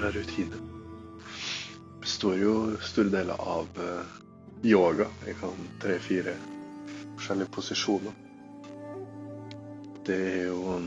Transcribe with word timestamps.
vår 0.00 0.10
rutine 0.16 0.56
består 2.00 2.36
jo 2.36 2.76
store 2.80 3.08
deler 3.08 3.36
av 3.38 3.68
eh, 3.76 4.06
yoga. 4.62 5.06
Jeg 5.26 5.36
kan 5.40 5.66
tre-fire 5.82 6.34
forskjellige 7.18 7.52
posisjoner. 7.52 8.16
Det 10.06 10.16
er 10.16 10.46
jo 10.48 10.78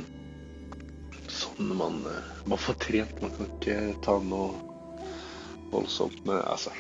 sånn 1.30 1.76
man, 1.78 2.02
eh, 2.10 2.32
man 2.50 2.58
får 2.58 2.80
trent. 2.88 3.22
Man 3.22 3.36
kan 3.38 3.52
ikke 3.52 3.78
ta 4.06 4.18
noe 4.26 4.50
voldsomt. 5.72 6.26
Men 6.26 6.42
altså, 6.42 6.74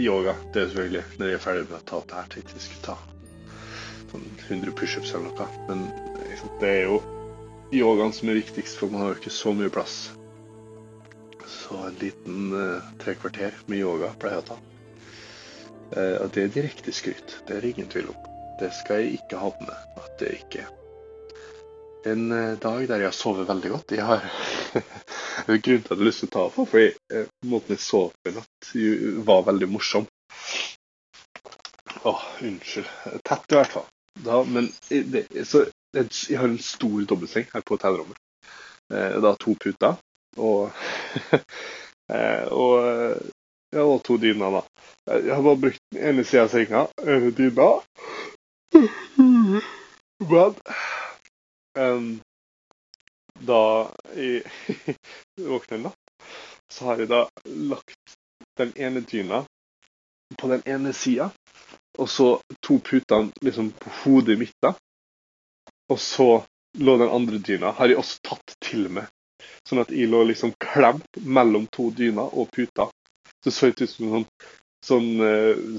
yoga 0.00 0.34
det 0.52 0.62
er 0.62 0.72
selvfølgelig 0.72 1.04
Når 1.18 1.28
jeg 1.28 1.38
er 1.38 1.44
ferdig 1.44 1.68
med 1.68 1.78
å 1.78 1.86
ta 1.92 2.02
det 2.08 2.18
her, 2.18 2.32
tenkte 2.32 2.58
jeg 2.58 2.66
skulle 2.70 2.88
ta 2.88 2.98
sånn 4.14 4.26
100 4.48 4.76
pushups 4.80 5.12
eller 5.12 5.30
noe. 5.30 5.48
Men 5.68 5.86
det 6.62 6.72
er 6.72 6.84
jo 6.88 7.00
yogaen 7.74 8.12
som 8.16 8.32
er 8.32 8.40
viktigst, 8.40 8.78
for 8.80 8.88
man 8.92 9.04
har 9.04 9.14
jo 9.14 9.20
ikke 9.20 9.38
så 9.42 9.52
mye 9.56 9.72
plass. 9.72 9.98
Så 11.64 11.76
en 11.76 11.94
liten 12.00 12.52
uh, 12.52 12.82
tre 13.00 13.14
kvarter 13.16 13.54
med 13.66 13.80
yoga 13.80 14.10
pleier 14.20 14.36
jeg 14.36 14.44
å 14.44 14.48
ta. 14.50 14.56
Uh, 15.94 16.16
og 16.24 16.30
det 16.34 16.42
er 16.44 16.54
direkte 16.58 16.92
skryt. 16.92 17.38
Det 17.48 17.56
er 17.56 17.66
ingen 17.70 17.88
tvil 17.88 18.10
om. 18.12 18.18
Det 18.60 18.68
skal 18.76 19.00
jeg 19.00 19.20
ikke 19.20 19.40
havne 19.40 19.76
at 20.02 20.18
det 20.20 20.34
ikke 20.42 20.66
er. 20.66 20.72
En 22.12 22.26
uh, 22.28 22.56
dag 22.60 22.84
der 22.90 23.06
jeg 23.06 23.08
har 23.08 23.16
sovet 23.16 23.48
veldig 23.48 23.70
godt 23.72 23.94
Jeg 23.96 24.04
har 24.04 24.26
en 25.48 25.62
grunn 25.64 25.86
til 25.86 25.94
at 25.94 25.94
jeg 25.94 25.96
har 25.96 26.04
lyst 26.04 26.20
til 26.20 26.28
å 26.28 26.34
ta 26.34 26.44
på, 26.52 26.66
fordi 26.68 26.90
uh, 27.16 27.30
måten 27.48 27.78
jeg 27.78 27.84
sov 27.86 28.10
på 28.12 28.32
i 28.32 28.36
natt, 28.36 28.72
var 29.24 29.48
veldig 29.48 29.70
morsom. 29.72 30.10
Åh, 32.04 32.28
unnskyld. 32.44 32.92
Tett 33.24 33.56
i 33.56 33.56
hvert 33.56 33.72
fall. 33.72 33.88
Da, 34.20 34.42
men 34.44 34.68
det, 34.90 35.24
så, 35.48 35.64
jeg 35.96 36.38
har 36.38 36.48
en 36.48 36.60
stor 36.60 37.06
dobbeltseng 37.08 37.48
her 37.54 37.64
på 37.64 37.78
hotellrommet. 37.78 38.20
Eh, 38.92 39.20
da 39.24 39.32
to 39.40 39.54
puter 39.60 39.96
og 40.36 40.70
og, 42.62 42.74
ja, 43.74 43.82
og 43.82 44.02
to 44.04 44.16
dyner, 44.20 44.60
da. 44.60 44.62
Jeg 45.14 45.34
har 45.34 45.42
bare 45.42 45.60
brukt 45.66 45.80
den 45.92 46.04
ene 46.10 46.24
sida 46.24 46.44
av 46.44 46.52
senga, 46.52 46.84
ene 47.04 47.32
dyna. 47.36 47.70
Men 50.30 50.54
um, 51.78 52.20
da 53.40 53.90
jeg 54.14 54.42
våkner 55.50 55.78
en 55.78 55.86
natt, 55.88 56.28
så 56.72 56.90
har 56.90 57.02
jeg 57.02 57.10
da 57.10 57.24
lagt 57.70 58.16
den 58.58 58.72
ene 58.76 59.02
dyna 59.02 59.42
på 60.38 60.50
den 60.50 60.62
ene 60.66 60.92
sida, 60.96 61.30
og 61.98 62.08
så 62.10 62.28
to 62.62 62.78
putene 62.82 63.32
liksom 63.42 63.72
på 63.78 63.90
hodet 64.02 64.38
mitt. 64.38 64.54
da. 64.62 64.74
Og 65.92 66.00
så 66.00 66.44
lå 66.78 66.96
den 66.98 67.10
andre 67.10 67.38
dyna 67.38 67.70
har 67.70 67.90
jeg 67.90 67.98
også 68.00 68.22
tatt 68.30 68.56
til 68.64 68.88
meg. 68.90 69.10
Sånn 69.68 69.82
at 69.82 69.92
jeg 69.94 70.10
lå 70.12 70.22
liksom 70.28 70.54
klemt 70.62 71.20
mellom 71.24 71.66
to 71.72 71.90
dyner 71.96 72.32
og 72.32 72.50
puta. 72.54 72.88
Så 73.44 73.52
så 73.52 73.70
ut 73.72 73.84
som 73.90 74.14
sånn, 74.14 74.26
sånn, 74.84 75.10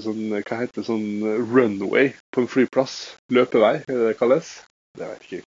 sånn, 0.04 0.22
Hva 0.38 0.60
heter 0.60 0.80
det? 0.80 0.86
Sånn 0.86 1.06
runway 1.50 2.12
på 2.34 2.44
en 2.44 2.50
flyplass. 2.50 3.16
Løpevei, 3.34 3.80
er 3.82 3.92
det 3.92 4.12
det 4.12 4.18
kalles? 4.20 4.56
Det 4.96 5.08
vet 5.08 5.26
jeg 5.30 5.40
ikke. 5.40 5.52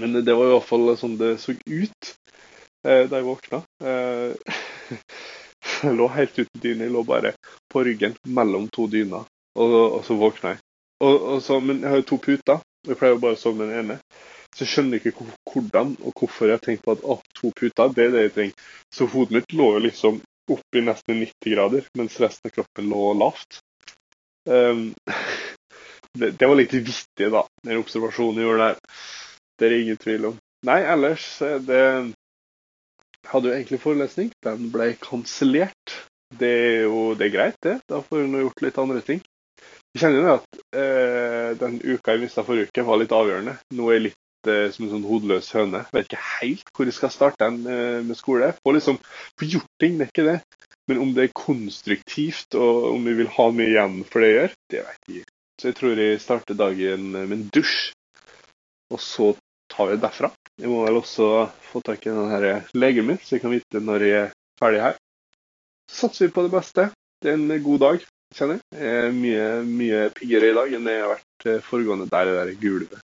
Men 0.00 0.24
det 0.24 0.34
var 0.34 0.46
i 0.46 0.54
hvert 0.54 0.68
fall 0.68 0.96
sånn 0.98 1.18
det 1.20 1.34
så 1.42 1.52
ut 1.52 2.10
eh, 2.86 3.04
da 3.10 3.18
jeg 3.18 3.26
våkna. 3.26 3.62
Eh, 3.82 4.56
jeg 5.82 5.96
lå 5.98 6.08
helt 6.14 6.38
uten 6.38 6.62
dyne. 6.62 6.86
Jeg 6.86 6.94
lå 6.94 7.04
bare 7.06 7.34
på 7.72 7.84
ryggen 7.86 8.16
mellom 8.28 8.68
to 8.72 8.86
dyner, 8.90 9.26
og, 9.58 9.76
og 9.98 10.02
så 10.06 10.16
våkna 10.20 10.54
jeg. 10.54 10.62
Og, 11.00 11.16
og 11.34 11.42
så, 11.42 11.60
men 11.64 11.80
jeg 11.82 11.92
har 11.92 12.02
jo 12.02 12.08
to 12.12 12.20
puter. 12.22 12.60
Jeg 12.86 12.96
pleier 13.00 13.20
bare 13.20 13.36
å 13.36 13.40
sove 13.40 13.60
med 13.60 13.72
den 13.72 13.84
ene. 13.84 13.98
Så 14.60 14.66
jeg 14.66 14.72
skjønner 14.74 15.00
ikke 15.00 15.24
hvordan 15.48 15.94
og 16.04 16.18
hvorfor 16.20 16.50
jeg 16.50 16.58
har 16.58 16.60
tenkt 16.60 16.82
på 16.84 16.92
at 16.92 17.04
å, 17.08 17.14
to 17.38 17.48
puter, 17.56 17.94
det 17.96 18.02
er 18.04 18.10
det 18.12 18.24
jeg 18.26 18.32
trenger. 18.34 18.66
Så 18.92 19.06
hodet 19.08 19.38
mitt 19.38 19.54
lå 19.56 19.68
jo 19.72 19.80
liksom 19.86 20.18
opp 20.52 20.76
i 20.76 20.82
nesten 20.84 21.16
90 21.16 21.54
grader, 21.54 21.86
mens 21.96 22.18
resten 22.20 22.50
av 22.50 22.52
kroppen 22.58 22.90
lå 22.92 23.06
lavt. 23.16 23.62
Um, 24.44 24.82
det, 26.20 26.34
det, 26.36 26.44
var 26.44 26.60
litt 26.60 26.76
vittig, 26.76 27.30
da, 27.32 27.46
den 27.64 27.80
observasjonen 27.80 28.42
jeg 28.42 28.50
gjorde 28.50 28.68
der. 28.68 28.84
Det 29.56 29.64
er 29.64 29.72
det 29.72 29.80
ingen 29.86 30.04
tvil 30.04 30.28
om. 30.34 30.38
Nei, 30.68 30.78
ellers 30.92 31.30
det 31.64 31.82
hadde 33.32 33.48
jo 33.48 33.56
egentlig 33.56 33.80
forelesning. 33.80 34.28
Den 34.44 34.68
ble 34.76 34.92
kansellert. 35.00 36.00
Det 36.36 36.52
er 36.52 36.80
jo 36.84 37.14
det 37.16 37.30
er 37.30 37.36
greit, 37.38 37.62
det. 37.64 37.78
Da 37.88 38.04
får 38.04 38.26
hun 38.26 38.42
gjort 38.44 38.66
litt 38.68 38.84
andre 38.84 39.00
ting. 39.08 39.24
Jeg 39.90 40.04
kjenner 40.04 40.20
jo 40.20 40.34
at 40.36 40.58
eh, 40.78 41.48
den 41.58 41.80
uka 41.82 42.14
jeg 42.14 42.22
mista 42.22 42.44
forrige 42.46 42.70
uke, 42.70 42.84
var 42.86 43.00
litt 43.00 43.14
avgjørende. 43.14 43.56
Nå 43.74 43.88
er 43.88 43.96
jeg 43.96 44.04
litt 44.04 44.18
eh, 44.18 44.19
som 44.72 44.86
en 44.86 44.92
sånn 44.94 45.06
hodeløs 45.08 45.50
høne. 45.56 45.82
Vet 45.92 46.08
ikke 46.08 46.22
helt 46.40 46.72
hvor 46.74 46.88
jeg 46.88 46.96
skal 46.96 47.12
starte 47.12 47.44
den 47.44 47.60
eh, 47.68 48.00
med 48.06 48.18
skole. 48.18 48.52
Og 48.64 48.76
liksom 48.76 49.00
få 49.38 49.48
gjort 49.48 49.70
ting, 49.82 49.98
det 49.98 50.06
er 50.06 50.12
ikke 50.14 50.28
det. 50.28 50.38
Men 50.90 51.02
om 51.04 51.12
det 51.14 51.26
er 51.26 51.36
konstruktivt, 51.36 52.56
og 52.58 52.94
om 52.94 53.04
vi 53.06 53.18
vil 53.20 53.30
ha 53.36 53.46
mye 53.54 53.70
igjen 53.74 54.00
for 54.08 54.24
det 54.24 54.30
jeg 54.30 54.38
gjør, 54.38 54.56
det 54.72 54.82
vet 54.86 55.06
jeg 55.06 55.20
ikke. 55.20 55.36
Så 55.60 55.68
jeg 55.68 55.76
tror 55.76 56.00
jeg 56.00 56.22
starter 56.24 56.56
dagen 56.56 57.10
med 57.12 57.36
en 57.36 57.48
dusj, 57.52 57.90
og 58.90 59.02
så 59.04 59.26
tar 59.70 59.90
vi 59.90 59.98
det 59.98 60.04
derfra. 60.06 60.32
Jeg 60.60 60.70
må 60.72 60.80
vel 60.86 60.98
også 61.00 61.28
få 61.70 61.82
tak 61.84 62.06
i 62.06 62.12
denne 62.12 62.54
legen 62.74 63.06
min, 63.06 63.20
så 63.22 63.36
jeg 63.36 63.44
kan 63.44 63.52
vite 63.52 63.82
når 63.84 64.06
jeg 64.06 64.22
er 64.24 64.32
ferdig 64.60 64.80
her. 64.86 64.96
Så 65.90 66.06
satser 66.06 66.26
vi 66.26 66.34
på 66.34 66.46
det 66.46 66.54
beste. 66.54 66.88
Det 67.20 67.32
er 67.32 67.38
en 67.38 67.62
god 67.62 67.84
dag 67.84 68.02
kjenner 68.34 68.58
jeg. 68.58 68.80
jeg 68.80 69.04
er 69.04 69.14
mye, 69.14 69.46
mye 69.66 70.02
piggere 70.16 70.50
i 70.50 70.56
dag 70.56 70.74
enn 70.76 70.88
det 70.88 70.96
jeg 70.96 71.04
har 71.04 71.14
vært 71.14 71.46
eh, 71.52 71.62
foregående 71.66 72.08
der 72.10 72.30
i 72.32 72.36
det 72.50 72.58
gulvet. 72.62 73.02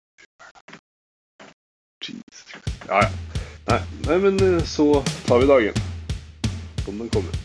Jesus. 2.01 2.45
Ja, 2.87 3.01
ja. 3.03 3.09
Nei, 3.67 3.79
nei, 4.07 4.17
men 4.23 4.39
eh, 4.41 4.63
så 4.65 5.03
tar 5.27 5.39
vi 5.39 5.47
dagen 5.49 5.73
som 6.85 6.97
den 6.97 7.09
kommer. 7.13 7.35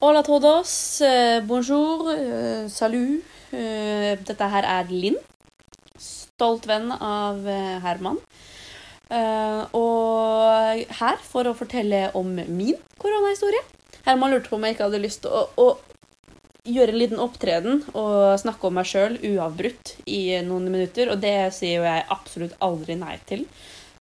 Hola 0.00 0.22
todos, 0.24 1.00
eh, 1.04 1.42
bonjour, 1.44 2.08
salut. 2.72 3.24
Dette 3.50 4.48
her 4.54 4.64
er 4.64 4.88
Linn. 4.88 5.18
Stolt 5.98 6.64
venn 6.70 6.88
av 6.94 7.44
Herman. 7.84 8.20
Og 9.74 10.84
her 11.00 11.20
for 11.26 11.50
å 11.50 11.56
fortelle 11.58 12.06
om 12.14 12.30
min 12.30 12.78
koronahistorie. 13.02 13.60
Herman 14.06 14.30
lurte 14.32 14.48
på 14.48 14.56
om 14.56 14.64
jeg 14.64 14.76
ikke 14.76 14.86
hadde 14.86 15.02
lyst 15.02 15.24
til 15.26 15.34
å, 15.34 15.42
å, 15.58 15.66
gjøre 16.74 16.94
en 16.94 17.00
liten 17.00 17.20
opptreden 17.22 17.82
og 17.92 18.38
snakke 18.40 18.68
om 18.68 18.78
meg 18.78 18.88
sjøl 18.88 19.18
uavbrutt 19.32 19.94
i 20.10 20.40
noen 20.46 20.70
minutter, 20.72 21.12
og 21.12 21.20
det 21.22 21.52
sier 21.56 21.80
jo 21.80 21.86
jeg 21.86 22.08
absolutt 22.14 22.56
aldri 22.64 22.96
nei 23.00 23.16
til. 23.28 23.46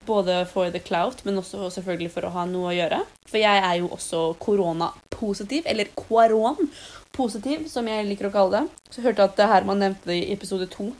Både 0.08 0.40
for 0.48 0.70
the 0.72 0.80
clout, 0.80 1.20
men 1.26 1.40
også 1.40 1.68
selvfølgelig 1.74 2.12
for 2.14 2.24
å 2.24 2.32
ha 2.32 2.46
noe 2.48 2.70
å 2.70 2.76
gjøre. 2.76 3.02
For 3.28 3.40
jeg 3.42 3.60
er 3.60 3.80
jo 3.80 3.90
også 3.92 4.22
koronapositiv, 4.40 5.66
eller 5.68 5.90
quaron-positiv, 5.98 7.66
som 7.68 7.88
jeg 7.90 8.06
liker 8.08 8.30
å 8.30 8.34
kalle 8.34 8.60
det. 8.62 8.82
Så 8.88 9.00
jeg 9.02 9.10
hørte 9.10 9.28
at 9.28 9.48
Herman 9.50 9.82
nevnte 9.84 10.12
det 10.12 10.20
i 10.22 10.30
episode 10.32 10.70
to 10.72 10.92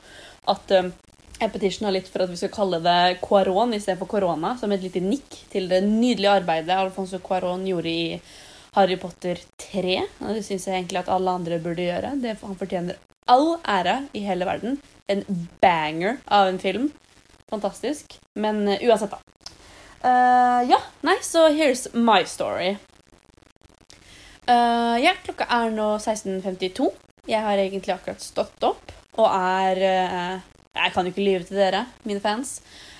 at 0.48 0.72
um, 0.76 0.90
jeg 1.38 1.52
petitioner 1.54 1.94
litt 1.94 2.08
for 2.10 2.24
at 2.24 2.32
vi 2.32 2.38
skal 2.40 2.50
kalle 2.50 2.80
det 2.82 3.20
Cuaron 3.22 3.74
istedenfor 3.76 4.10
korona, 4.10 4.56
som 4.58 4.72
et 4.74 4.82
lite 4.82 5.02
nikk 5.04 5.36
til 5.52 5.68
det 5.70 5.84
nydelige 5.86 6.34
arbeidet 6.40 6.74
Alfonso 6.74 7.20
Cuaron 7.22 7.66
gjorde 7.68 7.92
i 7.92 8.18
Harry 8.78 8.96
Potter 9.00 9.40
3. 9.58 9.98
Og 10.22 10.36
det 10.36 10.44
syns 10.46 10.68
jeg 10.68 10.76
egentlig 10.76 11.02
at 11.02 11.10
alle 11.10 11.34
andre 11.40 11.58
burde 11.62 11.86
gjøre. 11.88 12.14
Det, 12.22 12.36
han 12.42 12.58
fortjener 12.58 12.98
all 13.28 13.56
ære 13.66 13.96
i 14.16 14.22
hele 14.24 14.46
verden. 14.48 14.78
En 15.10 15.24
banger 15.62 16.20
av 16.26 16.52
en 16.52 16.60
film. 16.62 16.92
Fantastisk. 17.50 18.18
Men 18.38 18.62
uh, 18.68 18.76
uansett, 18.86 19.10
da. 19.10 19.18
Uh, 19.98 20.62
ja, 20.70 20.78
nei, 21.02 21.16
så 21.26 21.48
here's 21.50 21.88
my 21.96 22.22
story. 22.28 22.76
Uh, 24.46 24.94
ja, 25.02 25.16
klokka 25.26 25.48
er 25.58 25.74
nå 25.74 25.96
16.52. 25.98 26.92
Jeg 27.28 27.44
har 27.44 27.60
egentlig 27.60 27.92
akkurat 27.98 28.22
stått 28.24 28.62
opp 28.64 28.94
og 29.18 29.26
er 29.26 29.80
jeg 30.78 30.94
kan 30.94 31.06
jo 31.06 31.12
ikke 31.12 31.26
lyve 31.26 31.46
til 31.48 31.58
dere, 31.58 31.84
mine 32.06 32.22
fans. 32.22 32.58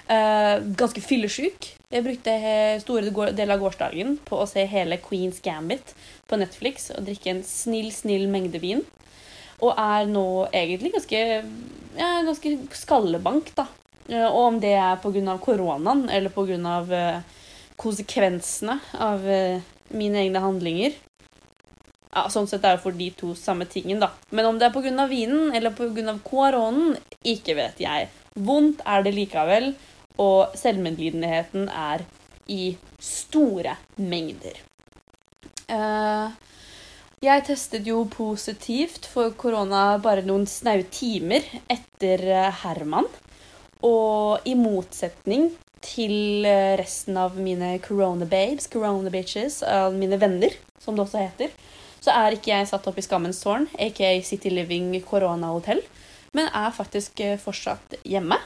Uh, 0.09 0.65
ganske 0.79 1.03
fyllesyk. 1.05 1.69
Jeg 1.93 2.05
brukte 2.05 2.35
store 2.83 3.33
deler 3.37 3.55
av 3.55 3.63
gårsdagen 3.63 4.17
på 4.29 4.41
å 4.41 4.47
se 4.49 4.65
hele 4.69 5.01
Queen's 5.05 5.41
Gambit 5.45 5.95
på 6.29 6.39
Netflix 6.41 6.89
og 6.95 7.05
drikke 7.09 7.35
en 7.35 7.43
snill, 7.47 7.91
snill 7.93 8.29
mengde 8.33 8.61
vin. 8.63 8.85
Og 9.59 9.75
er 9.75 10.07
nå 10.09 10.47
egentlig 10.55 10.95
ganske, 10.95 11.23
ja, 11.99 12.11
ganske 12.27 12.55
skallebank, 12.79 13.53
da. 13.59 13.69
Uh, 14.09 14.29
og 14.31 14.43
om 14.47 14.63
det 14.63 14.75
er 14.81 15.01
pga. 15.03 15.37
koronaen 15.45 16.09
eller 16.09 16.33
pga. 16.33 16.79
Uh, 16.89 17.37
konsekvensene 17.79 18.75
av 18.99 19.23
mine 19.95 20.19
egne 20.19 20.41
handlinger, 20.43 20.97
ja, 22.19 22.31
sånn 22.33 22.49
sett 22.51 22.65
er 22.67 22.77
det 22.77 22.85
for 22.85 22.97
de 22.97 23.09
to 23.17 23.35
samme 23.39 23.67
tingen, 23.71 24.01
da. 24.03 24.11
Men 24.31 24.51
om 24.51 24.59
det 24.59 24.69
er 24.69 24.75
pga. 24.75 25.07
vinen 25.11 25.55
eller 25.55 25.71
pga. 25.71 26.19
koronen, 26.25 26.97
ikke 27.25 27.55
vet 27.59 27.81
jeg. 27.81 28.09
Vondt 28.35 28.83
er 28.87 29.03
det 29.07 29.15
likevel, 29.15 29.73
og 30.19 30.57
selvmedlidenheten 30.59 31.69
er 31.69 32.05
i 32.49 32.77
store 32.99 33.77
mengder. 33.97 34.59
Uh, 35.69 36.33
jeg 37.23 37.45
testet 37.45 37.87
jo 37.87 38.05
positivt 38.11 39.07
for 39.11 39.35
korona 39.37 39.99
bare 40.03 40.23
noen 40.27 40.47
snaue 40.47 40.87
timer 40.91 41.45
etter 41.69 42.51
Herman. 42.63 43.09
og 43.83 44.47
i 44.49 44.57
motsetning 44.59 45.53
til 45.85 46.47
eh, 46.47 46.75
resten 46.81 47.17
av 47.21 47.37
mine 47.39 47.77
corona 47.79 48.27
babes, 48.27 48.67
corona 48.67 49.11
bitches, 49.11 49.61
mine 49.95 50.19
venner, 50.19 50.55
som 50.83 50.97
det 50.97 51.05
også 51.05 51.23
heter, 51.23 51.53
så 52.01 52.15
er 52.15 52.37
ikke 52.37 52.53
jeg 52.53 52.69
satt 52.71 52.87
opp 52.91 52.99
i 52.99 53.05
skammens 53.05 53.41
tårn, 53.43 53.67
aka 53.79 54.13
City 54.27 54.53
Living 54.53 54.93
koronahotell, 55.07 55.83
men 56.37 56.51
er 56.53 56.75
faktisk 56.75 57.21
eh, 57.25 57.39
fortsatt 57.41 57.99
hjemme. 58.05 58.39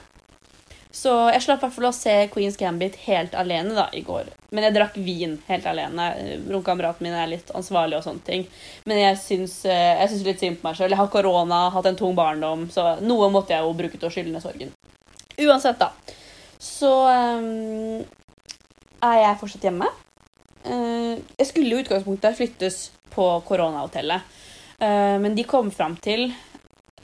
Så 0.92 1.12
jeg 1.32 1.40
slapp 1.40 1.62
i 1.62 1.64
hvert 1.64 1.72
fall 1.72 1.88
å 1.88 1.94
se 1.96 2.14
Queens 2.34 2.58
Gambit 2.60 2.98
helt 3.06 3.32
alene 3.38 3.72
da, 3.72 3.86
i 3.96 4.02
går. 4.04 4.26
Men 4.52 4.66
jeg 4.66 4.74
drakk 4.76 4.98
vin 5.00 5.38
helt 5.46 5.64
alene. 5.66 6.10
Romkameraten 6.52 7.06
min 7.06 7.16
er 7.16 7.30
litt 7.30 7.48
ansvarlig 7.56 7.96
og 7.96 8.04
sånne 8.04 8.26
ting. 8.26 8.44
Men 8.84 9.00
jeg 9.00 9.20
syns, 9.22 9.54
eh, 9.64 9.96
jeg 10.02 10.10
syns 10.12 10.26
litt 10.26 10.44
synd 10.44 10.60
på 10.60 10.68
meg 10.68 10.76
sjøl. 10.76 10.92
Jeg 10.92 11.00
har 11.00 11.08
korona, 11.14 11.62
hatt 11.72 11.88
en 11.88 11.96
tung 11.96 12.12
barndom, 12.18 12.66
så 12.72 12.98
noe 13.00 13.30
måtte 13.32 13.56
jeg 13.56 13.64
jo 13.64 13.72
bruke 13.78 13.96
til 13.96 14.10
å 14.10 14.12
skylle 14.12 14.34
ned 14.34 14.44
sorgen. 14.44 14.74
Uansett, 15.40 15.80
da. 15.80 15.94
Så 16.60 16.92
um, 17.08 18.04
er 19.02 19.16
jeg 19.24 19.40
fortsatt 19.40 19.64
hjemme. 19.66 19.88
Uh, 20.62 21.18
jeg 21.38 21.48
skulle 21.48 21.74
i 21.74 21.82
utgangspunktet 21.82 22.38
flyttes 22.38 22.78
på 23.12 23.26
koronahotellet, 23.48 24.28
uh, 24.78 25.18
men 25.22 25.34
de 25.34 25.46
kom 25.48 25.72
fram 25.74 25.96
til 26.00 26.30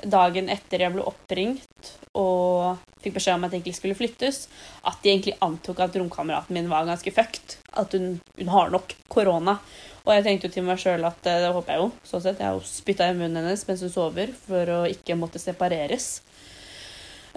dagen 0.07 0.47
etter 0.53 0.85
jeg 0.85 0.95
ble 0.95 1.03
oppringt 1.07 1.93
og 2.19 2.79
fikk 3.03 3.17
beskjed 3.17 3.39
om 3.39 3.47
at 3.47 3.53
jeg 3.53 3.61
egentlig 3.61 3.77
skulle 3.79 3.99
flyttes, 3.99 4.41
at 4.87 4.99
de 5.03 5.11
egentlig 5.13 5.37
antok 5.45 5.83
at 5.85 5.97
romkameraten 5.99 6.55
min 6.55 6.71
var 6.71 6.87
ganske 6.89 7.13
fucked. 7.15 7.59
At 7.79 7.95
hun, 7.95 8.19
hun 8.39 8.51
har 8.55 8.73
nok 8.75 8.95
korona. 9.11 9.59
Og 10.05 10.15
jeg 10.15 10.25
tenkte 10.25 10.49
jo 10.49 10.55
til 10.57 10.67
meg 10.67 10.81
sjøl 10.83 11.05
at 11.07 11.19
det 11.27 11.53
håper 11.55 11.75
jeg 11.75 11.83
jo. 11.83 11.91
sånn 12.11 12.25
sett. 12.25 12.41
Jeg 12.41 12.49
har 12.49 12.57
jo 12.57 12.65
spytta 12.67 13.11
i 13.11 13.17
munnen 13.19 13.43
hennes 13.43 13.67
mens 13.69 13.85
hun 13.85 13.93
sover, 13.93 14.33
for 14.47 14.75
å 14.75 14.81
ikke 14.91 15.19
måtte 15.21 15.43
separeres. 15.43 16.09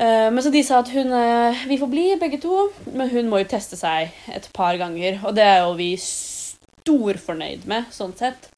Eh, 0.02 0.32
men 0.32 0.44
så 0.44 0.50
de 0.50 0.64
sa 0.66 0.80
at 0.82 0.90
hun 0.90 1.12
eh, 1.14 1.66
Vi 1.68 1.78
får 1.78 1.90
bli, 1.90 2.06
begge 2.20 2.40
to. 2.42 2.70
Men 2.94 3.10
hun 3.10 3.30
må 3.30 3.42
jo 3.44 3.50
teste 3.52 3.78
seg 3.78 4.14
et 4.34 4.48
par 4.56 4.78
ganger. 4.82 5.20
Og 5.28 5.36
det 5.38 5.46
er 5.46 5.60
jo 5.62 5.76
vi 5.78 5.94
storfornøyd 6.02 7.68
med, 7.70 7.92
sånn 7.94 8.16
sett. 8.18 8.50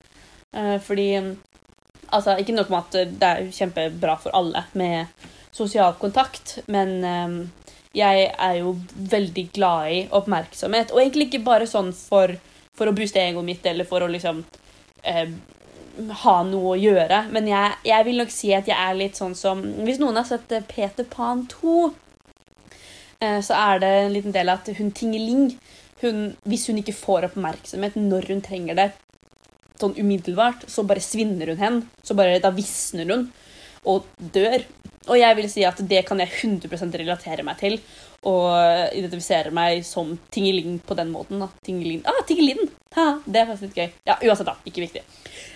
Eh, 0.55 0.77
fordi 0.83 1.09
Altså, 2.13 2.35
ikke 2.37 2.53
nok 2.53 2.67
med 2.69 2.77
at 2.77 3.13
det 3.17 3.27
er 3.27 3.47
kjempebra 3.49 4.13
for 4.21 4.35
alle 4.37 4.59
med 4.77 5.23
sosial 5.55 5.95
kontakt, 5.97 6.59
men 6.69 6.91
jeg 7.95 8.27
er 8.27 8.57
jo 8.59 8.75
veldig 9.09 9.45
glad 9.55 9.87
i 9.89 10.03
oppmerksomhet. 10.13 10.93
Og 10.93 11.01
egentlig 11.01 11.31
ikke 11.31 11.41
bare 11.47 11.65
sånn 11.65 11.89
for, 11.97 12.35
for 12.77 12.91
å 12.91 12.93
booste 12.93 13.23
egoet 13.23 13.47
mitt 13.47 13.65
eller 13.65 13.89
for 13.89 14.05
å 14.05 14.11
liksom 14.13 14.43
ha 16.23 16.35
noe 16.47 16.73
å 16.73 16.79
gjøre. 16.79 17.19
Men 17.33 17.47
jeg, 17.49 17.75
jeg, 17.85 18.05
vil 18.07 18.21
nok 18.21 18.33
si 18.33 18.53
at 18.55 18.69
jeg 18.69 18.77
er 18.77 18.97
litt 18.97 19.19
sånn 19.19 19.35
som 19.37 19.61
Hvis 19.85 20.01
noen 20.01 20.17
har 20.19 20.27
sett 20.27 20.51
eh, 20.55 20.65
Peter 20.65 21.05
Pan 21.09 21.45
2, 21.51 21.77
eh, 23.19 23.39
så 23.45 23.57
er 23.59 23.83
det 23.83 23.93
en 24.01 24.13
liten 24.15 24.35
del 24.35 24.51
at 24.53 24.71
hun 24.77 24.91
Tingeling 24.95 25.53
hun, 26.01 26.33
Hvis 26.49 26.67
hun 26.69 26.81
ikke 26.81 26.97
får 26.97 27.29
oppmerksomhet 27.29 27.97
når 27.99 28.31
hun 28.33 28.43
trenger 28.45 28.79
det 28.79 28.89
sånn 29.79 29.95
umiddelbart, 29.97 30.67
så 30.69 30.85
bare 30.87 31.01
svinner 31.03 31.49
hun 31.51 31.61
hen. 31.61 31.81
Så 32.05 32.15
bare 32.17 32.41
Da 32.43 32.53
visner 32.55 33.09
hun 33.09 33.29
og 33.89 34.07
dør. 34.17 34.63
Og 35.11 35.17
jeg 35.19 35.35
vil 35.35 35.49
si 35.51 35.65
at 35.67 35.79
det 35.89 36.05
kan 36.07 36.21
jeg 36.23 36.31
100% 36.31 36.97
relatere 37.01 37.43
meg 37.43 37.59
til. 37.59 37.79
Og 38.29 38.53
identifisere 38.95 39.51
meg 39.51 39.83
som 39.87 40.13
Tingeling 40.31 40.77
på 40.79 40.95
den 40.95 41.11
måten. 41.11 41.41
da. 41.43 41.49
Tingeling. 41.65 42.03
Ah, 42.07 42.23
Tingelin! 42.27 42.69
Det 43.25 43.41
er 43.41 43.49
faktisk 43.49 43.67
litt 43.67 43.79
gøy. 43.81 43.89
Ja, 44.07 44.17
Uansett, 44.23 44.47
da. 44.47 44.55
Ikke 44.69 44.85
viktig. 44.85 45.03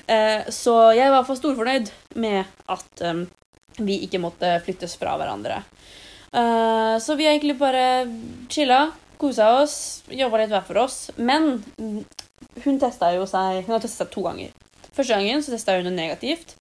Eh, 0.08 0.48
så 0.54 0.76
jeg 0.96 1.12
var 1.12 1.26
for 1.28 1.40
storfornøyd 1.40 1.92
med 2.24 2.48
at 2.72 3.04
um, 3.04 3.26
vi 3.84 4.00
ikke 4.06 4.22
måtte 4.24 4.54
flyttes 4.64 4.96
fra 5.00 5.18
hverandre. 5.20 5.62
Eh, 6.32 6.96
så 7.04 7.18
vi 7.20 7.28
har 7.28 7.36
egentlig 7.36 7.58
bare 7.60 8.08
chilla, 8.52 8.88
kosa 9.20 9.50
oss, 9.62 9.78
jobba 10.08 10.44
litt 10.44 10.54
hver 10.54 10.66
for 10.68 10.82
oss. 10.86 10.98
Men 11.18 11.60
hun 12.64 12.80
testa 12.82 13.12
jo 13.16 13.28
seg 13.30 13.64
Hun 13.66 13.76
har 13.76 13.84
testa 13.84 14.06
seg 14.06 14.14
to 14.14 14.24
ganger. 14.26 14.56
Første 14.96 15.14
gangen 15.14 15.44
så 15.44 15.54
testa 15.54 15.78
hun 15.78 15.90
det 15.90 15.96
negativt. 15.98 16.56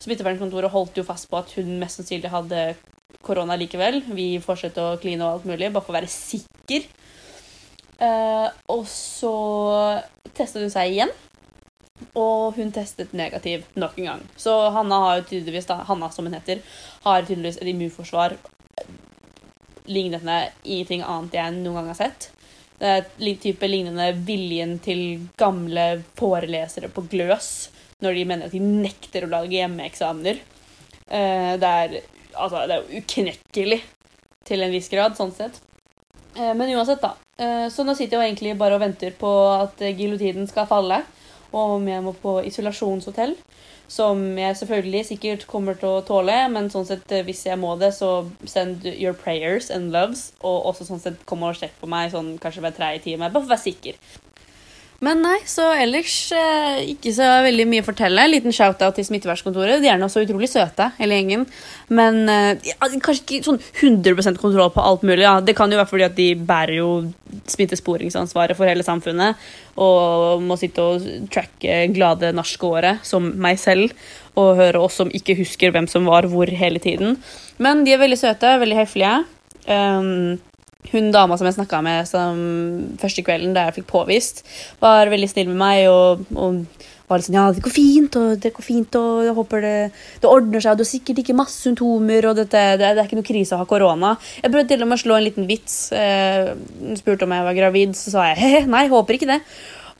Smittevernkontoret 0.00 0.72
holdt 0.72 1.00
jo 1.00 1.04
fast 1.04 1.28
på 1.30 1.40
at 1.40 1.50
hun 1.58 1.78
mest 1.80 2.00
sannsynlig 2.00 2.30
hadde 2.32 2.62
korona 3.24 3.56
likevel. 3.60 4.00
Vi 4.14 4.32
fortsatte 4.44 4.84
å 4.84 4.98
kline 5.00 5.24
og 5.24 5.40
alt 5.40 5.48
mulig, 5.48 5.72
bare 5.72 5.84
for 5.84 5.92
å 5.92 5.98
være 5.98 6.12
sikker. 6.12 6.86
Uh, 8.00 8.48
og 8.72 8.86
så 8.88 9.32
testet 10.32 10.62
hun 10.62 10.72
seg 10.72 10.94
igjen, 10.94 11.10
og 12.18 12.56
hun 12.56 12.72
testet 12.74 13.12
negativ 13.16 13.66
nok 13.78 13.98
en 13.98 14.08
gang. 14.08 14.22
Så 14.36 14.54
Hanna 14.74 14.98
har 15.04 15.20
jo 15.20 15.28
tydeligvis, 15.28 15.68
da, 15.68 15.82
Hanna 15.86 16.10
som 16.10 16.26
hun 16.26 16.34
heter, 16.34 16.62
har 17.04 17.22
tydeligvis 17.22 17.60
et 17.60 17.70
immunforsvar 17.70 18.36
lignende 19.90 20.42
ingenting 20.62 21.02
annet 21.02 21.34
jeg 21.34 21.56
noen 21.56 21.80
gang 21.80 21.90
har 21.92 21.98
sett. 21.98 22.30
Det 22.80 22.90
er 22.90 23.08
litt 23.20 23.42
type 23.44 23.68
lignende 23.68 24.06
viljen 24.26 24.78
til 24.82 25.26
gamle 25.38 26.02
forelesere 26.18 26.88
på 26.92 27.04
gløs 27.12 27.70
når 28.00 28.16
de 28.16 28.24
mener 28.24 28.48
at 28.48 28.54
de 28.56 28.60
nekter 28.64 29.26
å 29.26 29.32
lage 29.32 29.58
hjemmeeksamener. 29.58 30.38
Uh, 31.10 31.56
det 31.60 31.72
er 31.82 31.96
altså, 32.32 32.62
det 32.64 32.76
er 32.76 32.78
jo 32.80 33.02
uknekkelig 33.02 33.80
til 34.48 34.64
en 34.64 34.72
viss 34.72 34.88
grad, 34.92 35.18
sånn 35.18 35.34
sett. 35.36 35.60
Uh, 36.38 36.54
men 36.56 36.70
uansett, 36.72 37.02
da. 37.02 37.12
Uh, 37.40 37.66
så 37.72 37.84
nå 37.84 37.92
sitter 37.98 38.16
jeg 38.16 38.30
egentlig 38.30 38.56
bare 38.60 38.78
og 38.78 38.84
venter 38.86 39.12
på 39.18 39.30
at 39.52 39.82
giljotinen 39.90 40.48
skal 40.48 40.68
falle, 40.70 41.02
og 41.50 41.76
om 41.78 41.88
jeg 41.90 42.04
må 42.04 42.14
på 42.22 42.38
isolasjonshotell. 42.48 43.36
Som 43.90 44.22
jeg 44.38 44.54
selvfølgelig 44.54 45.02
sikkert 45.08 45.46
kommer 45.50 45.74
til 45.78 45.96
å 45.96 46.02
tåle, 46.06 46.36
men 46.54 46.68
sånn 46.70 46.86
sett, 46.86 47.10
hvis 47.26 47.42
jeg 47.48 47.58
må 47.58 47.72
det, 47.80 47.90
så 47.96 48.28
send 48.46 48.86
your 48.92 49.16
prayers 49.18 49.70
and 49.74 49.90
loves. 49.90 50.28
Og 50.46 50.70
også 50.70 50.86
sånn 50.86 51.02
sett 51.02 51.24
kom 51.26 51.42
og 51.42 51.58
sjekk 51.58 51.74
på 51.80 51.90
meg 51.90 52.12
sånn 52.14 52.36
kanskje 52.42 52.62
hver 52.62 52.76
tredje 52.76 53.08
time, 53.08 53.26
bare 53.26 53.42
for 53.42 53.50
å 53.50 53.54
være 53.56 53.66
sikker. 53.66 53.98
Men 55.00 55.22
nei, 55.24 55.38
så 55.48 55.64
ellers 55.80 56.14
eh, 56.36 56.90
ikke 56.92 57.12
så 57.16 57.24
veldig 57.46 57.64
mye 57.70 57.80
å 57.80 57.86
fortelle. 57.86 58.26
Liten 58.28 58.52
shout-out 58.52 58.98
til 58.98 59.06
smittevernkontoret. 59.08 59.80
De 59.80 59.88
er 59.88 59.96
nå 59.96 60.10
så 60.12 60.20
utrolig 60.26 60.50
søte, 60.52 60.90
hele 60.98 61.16
gjengen. 61.16 61.46
Men 61.88 62.28
eh, 62.28 62.50
ja, 62.68 62.76
kanskje 63.00 63.22
ikke 63.22 63.46
sånn 63.46 63.60
100% 63.80 64.40
kontroll 64.42 64.68
på 64.74 64.84
alt 64.84 65.06
mulig. 65.08 65.24
Ja. 65.24 65.38
Det 65.40 65.54
kan 65.56 65.72
jo 65.72 65.78
være 65.80 65.88
fordi 65.88 66.04
at 66.04 66.18
de 66.18 66.28
bærer 66.36 66.74
jo 66.82 66.90
smittesporingsansvaret 67.48 68.58
for 68.58 68.68
hele 68.68 68.84
samfunnet. 68.84 69.40
Og 69.80 70.44
må 70.44 70.60
sitte 70.60 70.84
og 70.84 71.08
tracke 71.32 71.80
glade 71.96 72.34
nachskåret, 72.36 73.00
som 73.08 73.32
meg 73.40 73.56
selv. 73.62 73.96
Og 74.36 74.60
høre 74.60 74.84
oss 74.84 75.00
som 75.00 75.08
ikke 75.16 75.38
husker 75.40 75.72
hvem 75.72 75.88
som 75.88 76.04
var 76.12 76.28
hvor 76.28 76.52
hele 76.60 76.82
tiden. 76.82 77.16
Men 77.56 77.86
de 77.88 77.96
er 77.96 78.04
veldig 78.04 78.20
søte, 78.20 78.52
veldig 78.60 78.82
høflige. 78.82 79.16
Um, 79.64 80.36
hun 80.90 81.10
dama 81.12 81.36
som 81.38 81.48
jeg 81.48 81.58
snakka 81.58 81.82
med 81.84 82.08
første 83.00 83.24
kvelden 83.26 83.52
da 83.56 83.68
jeg 83.68 83.80
fikk 83.80 83.90
påvist, 83.90 84.44
var 84.82 85.10
veldig 85.12 85.28
snill 85.30 85.52
med 85.52 85.60
meg 85.60 85.90
og, 85.90 86.24
og 86.34 86.62
var 87.10 87.20
litt 87.20 87.28
sånn 87.28 87.38
Ja, 87.38 87.44
det 87.54 87.64
går 87.64 87.74
fint, 87.74 88.16
og 88.20 88.40
det 88.42 88.52
går 88.54 88.64
fint, 88.64 88.96
og 88.98 89.24
jeg 89.26 89.36
håper 89.36 89.64
det, 89.64 89.74
det 90.22 90.30
ordner 90.30 90.62
seg, 90.62 90.72
og 90.72 90.80
du 90.80 90.84
har 90.84 90.90
sikkert 90.92 91.22
ikke 91.22 91.36
masse 91.36 91.58
symptomer, 91.64 92.30
og 92.30 92.38
dette, 92.38 92.64
det, 92.78 92.92
det, 92.94 93.02
er 93.02 93.08
ikke 93.08 93.18
noe 93.18 93.26
krise 93.26 93.56
å 93.56 93.60
ha 93.62 93.68
korona. 93.68 94.14
Jeg 94.38 94.54
prøvde 94.54 94.72
til 94.72 94.84
og 94.84 94.90
med 94.90 95.00
å 95.00 95.02
slå 95.02 95.18
en 95.18 95.26
liten 95.26 95.48
vits. 95.50 95.76
Eh, 95.96 96.52
spurte 97.00 97.26
om 97.26 97.34
jeg 97.34 97.46
var 97.48 97.58
gravid, 97.58 97.96
så 97.98 98.14
sa 98.14 98.28
jeg 98.30 98.40
he 98.40 98.64
nei, 98.70 98.84
håper 98.92 99.18
ikke 99.18 99.30
det. 99.32 99.40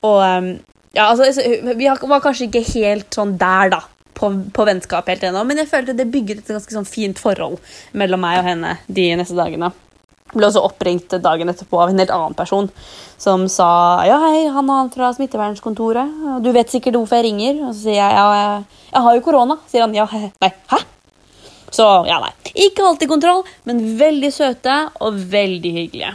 Og 0.06 0.20
um, 0.22 0.52
ja, 0.94 1.10
altså, 1.10 1.28
vi 1.76 1.90
var 1.90 2.22
kanskje 2.22 2.46
ikke 2.48 2.66
helt 2.72 3.10
sånn 3.14 3.36
der, 3.40 3.74
da. 3.76 3.84
På, 4.20 4.28
på 4.52 4.64
vennskap 4.68 5.06
helt 5.08 5.22
ennå, 5.24 5.46
men 5.48 5.62
jeg 5.62 5.70
følte 5.70 5.94
det 5.96 6.10
bygget 6.12 6.42
et 6.42 6.50
ganske 6.52 6.74
sånn 6.74 6.84
fint 6.84 7.16
forhold 7.16 7.54
mellom 7.96 8.20
meg 8.20 8.42
og 8.42 8.50
henne 8.50 8.74
de 8.92 9.06
neste 9.16 9.32
dagene 9.38 9.70
ble 10.34 10.46
også 10.46 10.62
oppringt 10.62 11.16
dagen 11.22 11.50
etterpå 11.50 11.80
av 11.82 11.90
en 11.90 12.00
helt 12.00 12.12
annen 12.14 12.36
person 12.38 12.68
som 13.20 13.44
sa 13.52 13.68
ja, 14.08 14.16
hei, 14.22 14.46
han 14.52 14.70
er 14.72 14.88
fra 14.94 15.10
smittevernkontoret. 15.16 16.40
Du 16.44 16.48
vet 16.56 16.72
sikkert 16.72 16.96
hvorfor 16.96 17.20
jeg 17.20 17.28
ringer. 17.28 17.58
Og 17.66 17.74
så 17.74 17.90
sier 17.90 17.98
jeg 17.98 18.16
ja, 18.16 18.62
jeg, 18.94 19.02
har 19.04 19.18
jo 19.18 19.24
korona. 19.26 19.58
Sier 19.68 19.84
han 19.84 19.96
ja, 19.96 20.06
nei, 20.40 20.52
hæ? 20.72 20.80
Så 21.70 21.86
ja, 22.08 22.16
nei. 22.22 22.32
Ikke 22.66 22.86
alltid 22.88 23.10
kontroll, 23.10 23.44
men 23.68 23.82
veldig 24.00 24.32
søte 24.34 24.76
og 25.04 25.20
veldig 25.30 25.72
hyggelige. 25.76 26.14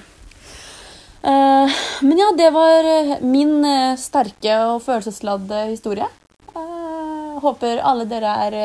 Uh, 1.25 1.77
men 2.05 2.19
ja, 2.22 2.31
det 2.38 2.50
var 2.53 2.89
min 3.25 3.57
uh, 3.65 3.95
sterke 3.98 4.57
og 4.67 4.81
følelsesladde 4.86 5.62
historie. 5.72 6.10
Uh, 6.53 7.38
håper 7.43 7.81
alle 7.86 8.05
dere 8.10 8.34
er 8.45 8.57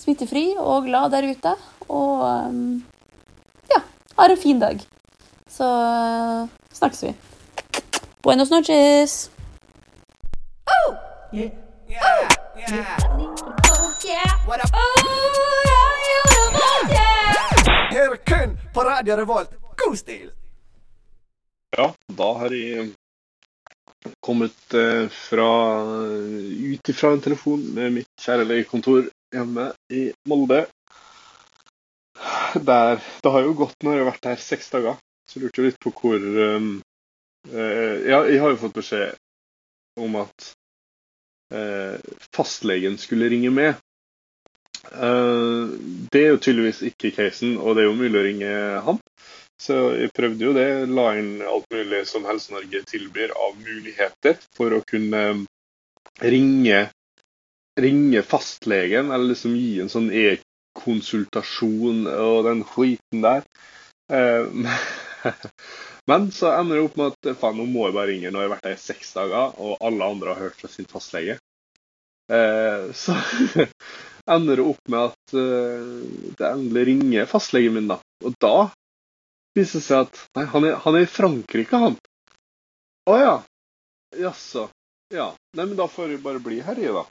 smittefri 0.00 0.50
og 0.58 0.88
glad 0.88 1.14
der 1.14 1.28
ute. 1.30 1.54
Og 1.90 2.24
um, 2.24 2.80
har 4.20 4.28
en 4.28 4.36
fin 4.36 4.58
dag. 4.60 4.82
Så 5.48 5.64
uh, 5.64 6.48
snakkes 6.72 7.02
vi. 7.02 7.14
Buenos 8.22 8.50
noches. 8.50 9.30
Oh! 10.66 10.94
Yeah. 11.32 11.50
Yeah, 11.88 12.28
yeah. 12.58 12.98
Oh, 13.16 13.94
yeah. 14.04 14.46
What 14.46 14.64
up? 14.64 14.70
Oh, 14.74 14.80
yeah, 16.92 17.20
Her 17.90 18.16
kun 18.16 18.58
på 18.74 18.80
Radio 18.80 19.16
Revolt. 19.16 19.50
God 19.76 19.98
stil! 19.98 20.30
Ja, 21.76 21.94
da 22.06 22.32
har 22.38 22.52
jeg 22.54 22.90
kommet 24.20 24.74
uh, 24.74 25.08
fra 25.08 25.48
ut 26.72 26.88
ifra 26.92 27.12
en 27.12 27.24
telefon 27.24 27.62
med 27.74 27.92
mitt 27.96 28.10
kjære 28.20 28.44
legekontor 28.44 29.08
hjemme 29.32 29.70
i 29.90 30.10
Molde. 30.28 30.66
Der 32.54 33.00
Det 33.22 33.32
har 33.32 33.44
jo 33.46 33.56
gått 33.58 33.82
når 33.84 33.96
jeg 33.96 34.04
har 34.04 34.10
vært 34.12 34.30
her 34.32 34.40
seks 34.44 34.70
dager, 34.72 34.96
så 35.28 35.38
jeg 35.38 35.44
lurte 35.46 35.62
jo 35.62 35.68
litt 35.68 35.82
på 35.82 35.92
hvor 35.96 36.24
um, 36.56 36.70
uh, 37.52 37.96
Ja, 38.06 38.24
jeg 38.28 38.40
har 38.42 38.54
jo 38.54 38.62
fått 38.64 38.78
beskjed 38.80 39.20
om 40.00 40.16
at 40.20 40.50
uh, 41.54 41.96
fastlegen 42.34 42.98
skulle 43.00 43.30
ringe 43.32 43.52
med. 43.54 43.80
Uh, 44.90 45.76
det 46.12 46.24
er 46.24 46.32
jo 46.34 46.40
tydeligvis 46.40 46.82
ikke 46.88 47.12
casen, 47.16 47.58
og 47.58 47.76
det 47.76 47.84
er 47.84 47.90
jo 47.90 47.98
mulig 47.98 48.20
å 48.20 48.26
ringe 48.26 48.52
han. 48.86 49.00
Så 49.60 49.76
jeg 49.98 50.14
prøvde 50.16 50.46
jo 50.46 50.54
det. 50.56 50.68
La 50.88 51.10
inn 51.20 51.42
alt 51.44 51.66
mulig 51.74 52.06
som 52.08 52.24
Helse-Norge 52.24 52.80
tilbyr 52.88 53.34
av 53.36 53.58
muligheter 53.60 54.38
for 54.56 54.72
å 54.72 54.80
kunne 54.88 55.24
ringe, 56.24 56.86
ringe 57.80 58.22
fastlegen, 58.24 59.12
eller 59.12 59.34
liksom 59.34 59.58
gi 59.58 59.82
en 59.84 59.92
sånn 59.92 60.08
e-konsultasjon 60.80 62.06
og 62.08 62.44
den 62.48 62.64
skiten 62.64 63.22
der. 63.22 63.44
Eh, 64.12 64.46
Men 66.06 66.30
så 66.32 66.52
ender 66.56 66.76
det 66.76 66.84
opp 66.88 66.96
med 66.96 67.12
at 67.12 67.36
faen, 67.38 67.58
nå 67.60 67.66
må 67.68 67.86
jeg 67.86 67.94
bare 67.94 68.10
ringe. 68.10 68.30
Nå 68.32 68.40
har 68.40 68.48
jeg 68.48 68.54
vært 68.54 68.66
der 68.66 68.76
i 68.76 68.82
seks 68.82 69.12
dager, 69.14 69.52
og 69.60 69.76
alle 69.84 70.08
andre 70.08 70.32
har 70.34 70.46
hørt 70.48 70.58
fra 70.58 70.70
sin 70.72 70.88
fastlege. 70.90 71.36
Eh, 72.32 72.90
så 72.96 73.14
ender 74.34 74.56
det 74.56 74.66
opp 74.66 74.90
med 74.90 75.10
at 75.12 75.34
eh, 75.36 76.34
det 76.38 76.48
endelig 76.48 76.86
ringer 76.88 77.30
fastlegen 77.30 77.76
min, 77.76 77.90
da. 77.92 78.00
Og 78.24 78.34
da 78.42 78.54
viser 79.58 79.80
det 79.80 79.86
seg 79.86 80.06
at 80.06 80.20
nei, 80.38 80.46
han 80.54 80.66
er, 80.66 80.76
han 80.82 80.98
er 80.98 81.06
i 81.06 81.10
Frankrike, 81.10 81.82
han. 81.84 81.98
Å 83.10 83.18
ja. 83.20 83.36
Jaså. 84.18 84.68
Ja. 85.14 85.30
Nei, 85.54 85.66
men 85.66 85.76
da 85.78 85.86
får 85.90 86.14
jeg 86.16 86.24
bare 86.24 86.42
bli 86.42 86.60
her 86.64 86.78
i, 86.78 86.90
da. 86.94 87.04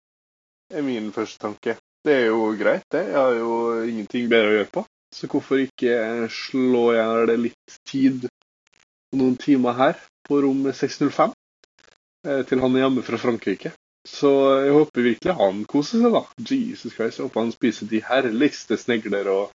er 0.74 0.86
min 0.86 1.14
første 1.16 1.40
tanke. 1.46 1.78
Det 2.06 2.16
er 2.16 2.30
jo 2.30 2.54
greit, 2.60 2.86
det. 2.94 3.04
Jeg 3.12 3.18
har 3.18 3.36
jo 3.36 3.54
ingenting 3.84 4.30
bedre 4.32 4.52
å 4.52 4.56
gjøre 4.60 4.74
på. 4.78 4.86
Så 5.16 5.28
hvorfor 5.28 5.62
ikke 5.64 6.30
slå 6.32 6.84
i 6.94 7.00
hjel 7.00 7.34
litt 7.48 7.78
tid 7.90 8.28
noen 9.18 9.36
timer 9.42 9.76
her 9.78 10.02
på 10.28 10.42
rom 10.46 10.68
605 10.70 11.34
eh, 12.28 12.42
til 12.46 12.62
han 12.62 12.76
er 12.76 12.86
hjemme 12.86 13.04
fra 13.06 13.20
Frankrike. 13.22 13.74
Så 14.08 14.32
jeg 14.64 14.76
håper 14.78 15.06
virkelig 15.10 15.36
han 15.42 15.64
koser 15.70 16.04
seg, 16.04 16.16
da. 16.16 16.24
Jesus 16.40 16.96
Christ, 16.96 17.20
jeg 17.20 17.28
håper 17.28 17.44
han 17.44 17.54
spiser 17.54 17.90
de 17.90 18.02
herligste 18.06 18.78
snegler 18.80 19.28
og, 19.34 19.52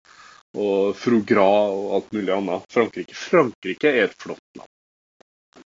og 0.57 1.05
gras 1.29 1.77
og 1.77 1.93
alt 1.99 2.11
mulig 2.17 2.33
annet. 2.35 2.67
Frankrike 2.73 3.17
Frankrike 3.17 3.93
er 3.93 4.09
et 4.09 4.17
flott 4.19 4.43
land. 4.59 4.69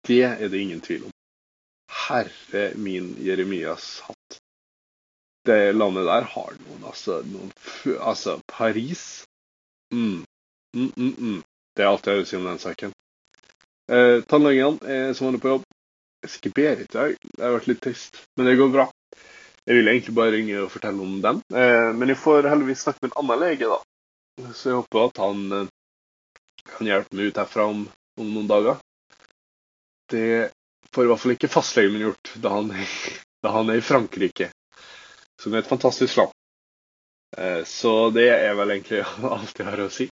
Det 0.07 0.23
er 0.25 0.49
det 0.49 0.59
ingen 0.59 0.81
tvil 0.83 1.07
om. 1.07 1.15
Herre 2.07 2.71
min 2.75 3.13
Jeremias. 3.23 4.01
Det 5.47 5.59
landet 5.73 6.07
der 6.09 6.27
har 6.33 6.55
noen, 6.59 6.83
altså, 6.89 7.21
noen 7.23 7.53
Altså, 7.97 8.39
Paris 8.51 9.23
mm. 9.93 10.25
Mm, 10.75 10.91
mm, 10.91 11.13
mm. 11.17 11.41
Det 11.75 11.85
er 11.85 11.91
alt 11.91 12.09
jeg 12.09 12.19
vil 12.19 12.27
si 12.27 12.37
om 12.37 12.47
den 12.49 12.59
saken. 12.59 12.93
Eh, 13.87 14.19
Tannlegen 14.27 14.79
er 14.83 15.13
som 15.15 15.29
var 15.29 15.39
på 15.39 15.53
jobb. 15.55 15.65
Ikke 16.27 16.51
bedre 16.51 16.83
i 16.83 16.91
dag. 16.91 17.15
Det 17.23 17.43
har 17.45 17.55
vært 17.55 17.69
litt 17.69 17.81
trist, 17.85 18.17
men 18.35 18.49
det 18.49 18.57
går 18.59 18.73
bra. 18.73 18.87
Jeg 19.67 19.77
vil 19.77 19.91
egentlig 19.91 20.15
bare 20.15 20.33
ringe 20.33 20.59
og 20.63 20.71
fortelle 20.73 21.03
om 21.03 21.19
den. 21.23 21.39
Eh, 21.53 21.89
men 21.95 22.11
jeg 22.11 22.19
får 22.19 22.49
heldigvis 22.49 22.85
snakke 22.85 23.03
med 23.03 23.11
en 23.11 23.19
annen 23.21 23.43
lege, 23.43 23.69
da. 23.71 24.51
Så 24.55 24.71
jeg 24.71 24.79
håper 24.81 25.07
at 25.07 25.21
han 25.21 25.41
eh, 25.57 25.71
kan 26.73 26.89
hjelpe 26.89 27.17
meg 27.17 27.31
ut 27.31 27.41
herfra 27.41 27.65
om, 27.71 27.81
om, 28.19 28.27
noen 28.27 28.49
dager. 28.49 28.79
Det 30.11 30.27
får 30.95 31.05
i 31.05 31.11
hvert 31.11 31.23
fall 31.23 31.35
ikke 31.35 31.51
fastlegen 31.51 31.95
min 31.95 32.05
gjort 32.07 32.33
da 32.43 32.53
han, 32.55 32.71
da 33.43 33.53
han, 33.55 33.71
er 33.71 33.81
i 33.81 33.85
Frankrike, 33.85 34.49
som 35.41 35.53
er 35.53 35.63
et 35.63 35.69
fantastisk 35.69 36.19
land. 36.19 36.35
Eh, 37.37 37.63
så 37.67 38.09
det 38.15 38.29
er 38.33 38.53
vel 38.57 38.77
egentlig 38.77 39.03
alt 39.37 39.59
jeg 39.59 39.67
har 39.67 39.85
å 39.85 39.89
si 39.93 40.09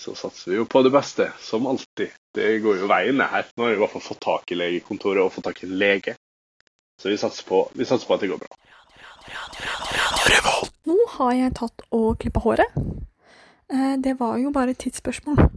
så 0.00 0.14
satser 0.14 0.50
vi 0.50 0.56
jo 0.56 0.64
på 0.64 0.80
det 0.82 0.90
beste, 0.90 1.32
som 1.38 1.66
alltid. 1.66 2.08
Det 2.34 2.58
går 2.64 2.78
jo 2.80 2.88
veien 2.88 3.20
her. 3.20 3.48
Nå 3.56 3.66
har 3.66 3.72
vi 3.72 3.76
i 3.76 3.80
hvert 3.82 3.92
fall 3.92 4.04
fått 4.04 4.22
tak 4.24 4.52
i 4.52 4.56
legekontoret 4.56 5.20
og 5.20 5.32
fått 5.34 5.50
tak 5.50 5.60
i 5.60 5.66
en 5.68 5.76
lege. 5.82 6.14
Så 7.00 7.10
vi 7.12 7.18
satser 7.20 7.44
på, 7.48 7.66
vi 7.76 7.84
satser 7.84 8.08
på 8.08 8.16
at 8.16 8.24
det 8.24 8.30
går 8.30 8.40
bra. 8.40 8.48
Nå 10.88 10.96
har 11.18 11.34
jeg 11.36 11.56
tatt 11.58 11.84
og 11.96 12.16
klippa 12.22 12.44
håret. 12.46 12.80
Eh, 13.68 13.96
det 14.00 14.16
var 14.20 14.38
jo 14.40 14.54
bare 14.56 14.72
et 14.72 14.80
tidsspørsmål. 14.80 15.50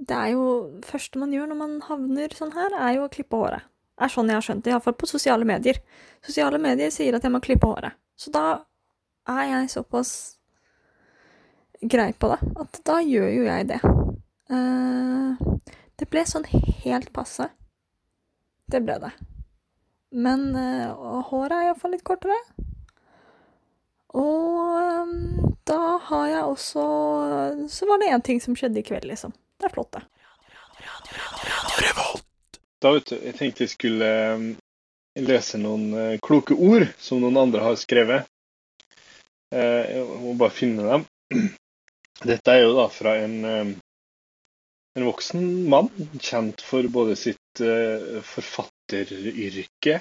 Det 0.00 0.16
er 0.16 0.32
jo 0.32 0.46
første 0.88 1.20
man 1.20 1.32
gjør 1.36 1.52
når 1.52 1.60
man 1.60 1.76
havner 1.84 2.32
sånn 2.34 2.54
her, 2.56 2.72
er 2.80 2.96
jo 2.96 3.04
å 3.04 3.12
klippe 3.12 3.38
håret. 3.38 3.68
Er 4.00 4.10
sånn 4.10 4.30
jeg 4.30 4.38
har 4.38 4.44
skjønt 4.44 4.64
det, 4.64 4.72
iallfall 4.72 4.96
på 4.98 5.06
sosiale 5.06 5.46
medier. 5.46 5.78
Sosiale 6.24 6.58
medier 6.58 6.90
sier 6.94 7.14
at 7.14 7.22
jeg 7.22 7.34
må 7.34 7.40
klippe 7.44 7.68
håret. 7.70 7.94
Så 8.18 8.32
da 8.34 8.64
er 9.30 9.44
jeg 9.50 9.70
såpass 9.70 10.10
grei 11.80 12.12
på 12.12 12.30
det, 12.32 12.40
at 12.60 12.80
da 12.86 12.98
gjør 13.04 13.30
jo 13.30 13.44
jeg 13.46 13.68
det. 13.70 13.80
Uh, 14.50 15.36
det 16.00 16.08
ble 16.10 16.24
sånn 16.26 16.46
helt 16.48 17.12
passe. 17.14 17.48
Det 18.70 18.80
ble 18.82 18.98
det. 19.02 19.12
Men 20.14 20.50
uh, 20.56 21.22
håret 21.30 21.56
er 21.56 21.70
iallfall 21.70 21.94
litt 21.94 22.06
kortere. 22.06 22.38
Og 24.14 25.06
um, 25.06 25.54
da 25.66 25.96
har 26.06 26.26
jeg 26.30 26.44
også 26.46 26.82
Så 27.66 27.88
var 27.88 27.98
det 27.98 28.12
én 28.14 28.22
ting 28.22 28.38
som 28.40 28.54
skjedde 28.54 28.78
i 28.78 28.86
kveld, 28.86 29.08
liksom. 29.10 29.34
Det 29.58 29.66
er 29.68 29.74
flott, 29.74 29.90
det. 29.96 30.04
Da 32.84 32.90
vet 32.92 33.08
du, 33.08 33.16
jeg 33.16 33.32
tenkte 33.38 33.64
jeg 33.64 33.72
skulle 33.72 34.08
um, 34.36 34.42
lese 35.24 35.56
noen 35.56 35.84
uh, 35.96 36.18
kloke 36.20 36.52
ord 36.52 36.84
som 37.00 37.22
noen 37.22 37.38
andre 37.40 37.62
har 37.64 37.78
skrevet. 37.80 38.28
Jeg 39.54 40.02
må 40.18 40.32
bare 40.34 40.50
finne 40.50 40.82
dem. 40.82 41.04
Dette 42.28 42.50
er 42.50 42.64
jo 42.64 42.72
da 42.74 42.88
fra 42.90 43.12
en, 43.22 43.36
eh, 43.46 43.68
en 44.98 45.06
voksen 45.06 45.44
mann, 45.70 45.92
kjent 46.18 46.64
for 46.66 46.88
både 46.90 47.14
sitt 47.20 47.62
forfatteryrke, 48.32 50.00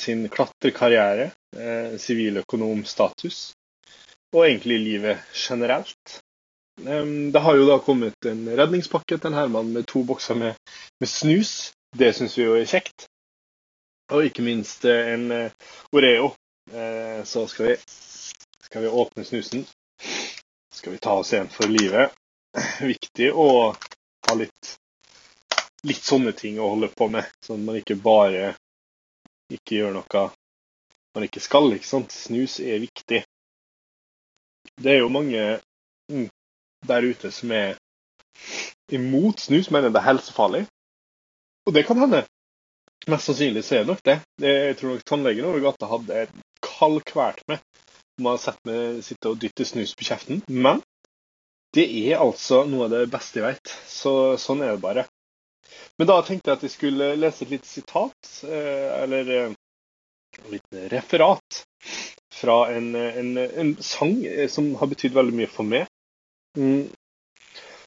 sin 0.00 0.24
klatrekarriere, 0.32 1.28
siviløkonomstatus 2.00 3.42
og 4.32 4.46
egentlig 4.46 4.80
livet 4.86 5.36
generelt. 5.36 6.20
Det 7.32 7.40
har 7.44 7.56
jo 7.56 7.66
da 7.68 7.78
kommet 7.84 8.26
en 8.26 8.44
redningspakke 8.56 9.18
til 9.18 9.30
en 9.30 9.36
herremann 9.36 9.72
med 9.74 9.88
to 9.90 10.04
bokser 10.06 10.38
med, 10.38 10.54
med 11.00 11.08
snus. 11.08 11.72
Det 11.96 12.12
syns 12.16 12.38
vi 12.38 12.46
jo 12.46 12.54
er 12.56 12.68
kjekt. 12.70 13.08
Og 14.12 14.24
ikke 14.26 14.42
minst 14.42 14.84
en 14.88 15.28
Oreo. 15.92 16.32
så 17.24 17.46
skal 17.50 17.66
vi, 17.66 17.76
skal 18.62 18.82
vi 18.82 18.88
åpne 19.02 19.24
snusen 19.24 19.66
skal 20.80 20.92
vi 20.92 20.98
ta 20.98 21.12
oss 21.12 21.32
en 21.32 21.48
for 21.48 21.68
livet. 21.68 22.12
Viktig 22.80 23.32
å 23.36 23.74
ha 24.26 24.34
litt, 24.34 24.70
litt 25.84 26.00
sånne 26.02 26.32
ting 26.32 26.56
å 26.60 26.70
holde 26.72 26.88
på 26.96 27.08
med, 27.12 27.26
sånn 27.44 27.60
at 27.60 27.66
man 27.66 27.80
ikke 27.82 27.98
bare 28.00 28.54
ikke 29.52 29.76
gjør 29.76 29.98
noe 29.98 30.22
man 31.14 31.26
ikke 31.26 31.42
skal. 31.42 31.68
ikke 31.74 31.90
sant? 31.90 32.14
Snus 32.14 32.60
er 32.64 32.80
viktig. 32.80 33.20
Det 34.80 34.92
er 34.94 35.02
jo 35.02 35.12
mange 35.12 35.42
der 36.88 37.06
ute 37.06 37.30
som 37.34 37.52
er 37.52 37.78
imot 38.90 39.40
snus, 39.46 39.70
mener 39.70 39.92
det 39.92 40.00
er 40.00 40.08
helsefarlig. 40.08 40.64
Og 41.66 41.74
det 41.76 41.86
kan 41.86 42.00
hende. 42.00 42.24
Mest 43.08 43.28
sannsynlig 43.28 43.64
så 43.64 43.78
er 43.78 43.84
det 43.84 43.92
nok 43.92 44.04
det. 44.04 44.16
Jeg 44.44 44.76
tror 44.78 44.94
nok 44.94 45.04
tannlegen 45.08 45.48
over 45.48 45.62
gata 45.64 45.88
hadde 45.88 46.24
kaldkvært 46.64 47.44
med 47.48 47.62
må 48.20 48.34
ha 48.34 48.40
sett 48.40 48.60
meg 48.68 49.00
sitte 49.04 49.32
og 49.32 49.40
dytte 49.40 49.66
snus 49.66 49.94
på 49.96 50.06
kjeften. 50.08 50.42
Men 50.48 50.82
det 51.76 51.86
er 51.86 52.20
altså 52.20 52.64
noe 52.68 52.88
av 52.88 52.94
det 52.94 53.06
beste 53.12 53.40
jeg 53.40 53.46
vet. 53.46 53.74
Så 53.88 54.12
sånn 54.42 54.62
er 54.66 54.74
det 54.74 54.84
bare. 54.84 55.06
Men 55.98 56.10
da 56.10 56.18
tenkte 56.26 56.50
jeg 56.50 56.58
at 56.58 56.66
jeg 56.66 56.74
skulle 56.74 57.12
lese 57.18 57.44
et 57.46 57.54
lite 57.54 57.68
sitat, 57.68 58.30
eh, 58.46 58.88
eller 59.04 59.32
et 59.36 59.52
eh, 59.52 60.48
lite 60.56 60.86
referat, 60.92 61.62
fra 62.40 62.56
en, 62.72 62.94
en, 62.96 63.30
en, 63.38 63.72
sang 63.84 64.16
eh, 64.26 64.48
som 64.50 64.72
har 64.80 64.90
betydd 64.90 65.14
veldig 65.16 65.36
mye 65.36 65.50
for 65.50 65.68
meg. 65.68 65.89
Mm. 66.58 66.90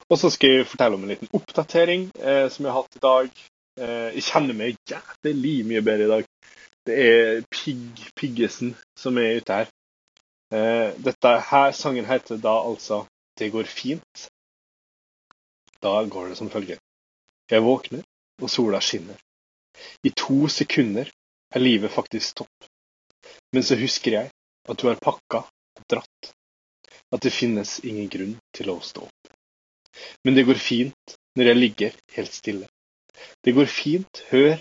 Og 0.10 0.20
så 0.20 0.30
skal 0.30 0.58
jeg 0.58 0.68
fortelle 0.68 0.98
om 0.98 1.04
en 1.04 1.14
liten 1.14 1.32
oppdatering 1.34 2.10
eh, 2.20 2.48
som 2.52 2.66
jeg 2.66 2.74
har 2.74 2.82
hatt 2.82 2.98
i 3.00 3.04
dag. 3.04 3.44
Eh, 3.82 4.10
jeg 4.18 4.26
kjenner 4.28 4.58
meg 4.58 4.78
jævlig 4.90 5.56
mye 5.70 5.82
bedre 5.86 6.06
i 6.06 6.12
dag. 6.12 6.28
Det 6.86 6.98
er 7.00 7.46
Pigg 7.52 8.04
Piggesen 8.20 8.76
som 9.00 9.18
er 9.18 9.40
ute 9.40 9.60
her. 9.62 9.72
Eh, 10.54 10.90
dette 11.08 11.34
her, 11.50 11.72
Sangen 11.72 12.06
heter 12.06 12.38
da 12.38 12.56
altså 12.62 13.06
'Det 13.38 13.52
går 13.52 13.64
fint'. 13.64 14.28
Da 15.82 16.04
går 16.06 16.28
det 16.30 16.38
som 16.38 16.50
følger. 16.50 16.78
Jeg 17.50 17.64
våkner, 17.64 18.04
og 18.42 18.50
sola 18.50 18.80
skinner. 18.80 19.18
I 20.04 20.10
to 20.10 20.48
sekunder 20.48 21.10
er 21.52 21.60
livet 21.60 21.92
faktisk 21.92 22.36
topp. 22.36 22.70
Men 23.54 23.64
så 23.64 23.76
husker 23.76 24.12
jeg 24.12 24.32
at 24.70 24.80
du 24.80 24.88
har 24.88 25.00
pakka 25.02 25.38
og 25.78 25.84
dratt. 25.90 26.34
At 27.14 27.22
det 27.22 27.34
finnes 27.34 27.78
ingen 27.86 28.10
grunn 28.10 28.36
til 28.56 28.72
å 28.74 28.80
stå 28.82 29.06
opp. 29.06 29.34
Men 30.26 30.38
det 30.38 30.48
går 30.48 30.58
fint 30.58 31.18
når 31.38 31.50
jeg 31.52 31.60
ligger 31.60 31.98
helt 32.18 32.34
stille. 32.34 32.70
Det 33.46 33.54
går 33.54 33.70
fint, 33.70 34.24
hør, 34.32 34.58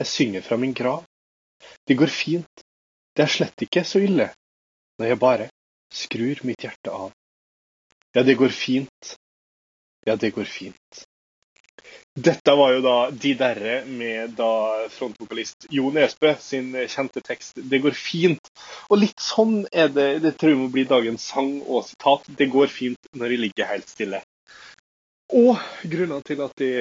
jeg 0.00 0.08
synger 0.08 0.44
fra 0.46 0.56
min 0.56 0.72
grav. 0.74 1.04
Det 1.86 1.96
går 1.98 2.10
fint, 2.10 2.64
det 3.16 3.26
er 3.26 3.34
slett 3.34 3.66
ikke 3.66 3.84
så 3.86 4.00
ille 4.02 4.30
når 4.98 5.12
jeg 5.12 5.20
bare 5.20 5.48
skrur 5.92 6.40
mitt 6.48 6.64
hjerte 6.64 6.92
av 6.94 7.10
Ja, 8.16 8.22
det 8.24 8.34
går 8.36 8.52
fint. 8.52 9.14
Ja, 10.06 10.16
det 10.16 10.32
går 10.36 10.44
fint. 10.44 11.04
Dette 12.12 12.52
var 12.56 12.74
jo 12.74 12.80
da 12.84 12.96
De 13.10 13.32
derre 13.40 13.76
med 13.88 14.34
da 14.36 14.50
frontvokalist 14.92 15.66
Jo 15.72 15.90
Nesbø 15.94 16.34
sin 16.40 16.74
kjente 16.88 17.22
tekst 17.24 17.56
'Det 17.56 17.80
går 17.84 17.96
fint'. 17.96 18.50
Og 18.90 19.00
litt 19.00 19.20
sånn 19.20 19.66
er 19.72 19.88
det 19.88 20.22
Det 20.22 20.36
tror 20.38 20.52
jeg 20.52 20.60
må 20.60 20.68
bli 20.72 20.84
dagens 20.84 21.24
sang 21.32 21.62
og 21.62 21.86
sitat. 21.88 22.28
'Det 22.28 22.50
går 22.52 22.68
fint 22.68 23.12
når 23.16 23.30
jeg 23.30 23.44
ligger 23.46 23.70
helt 23.72 23.88
stille'. 23.88 24.22
Og 25.32 25.56
grunnen 25.88 26.22
til 26.22 26.42
at 26.44 26.52
de 26.60 26.72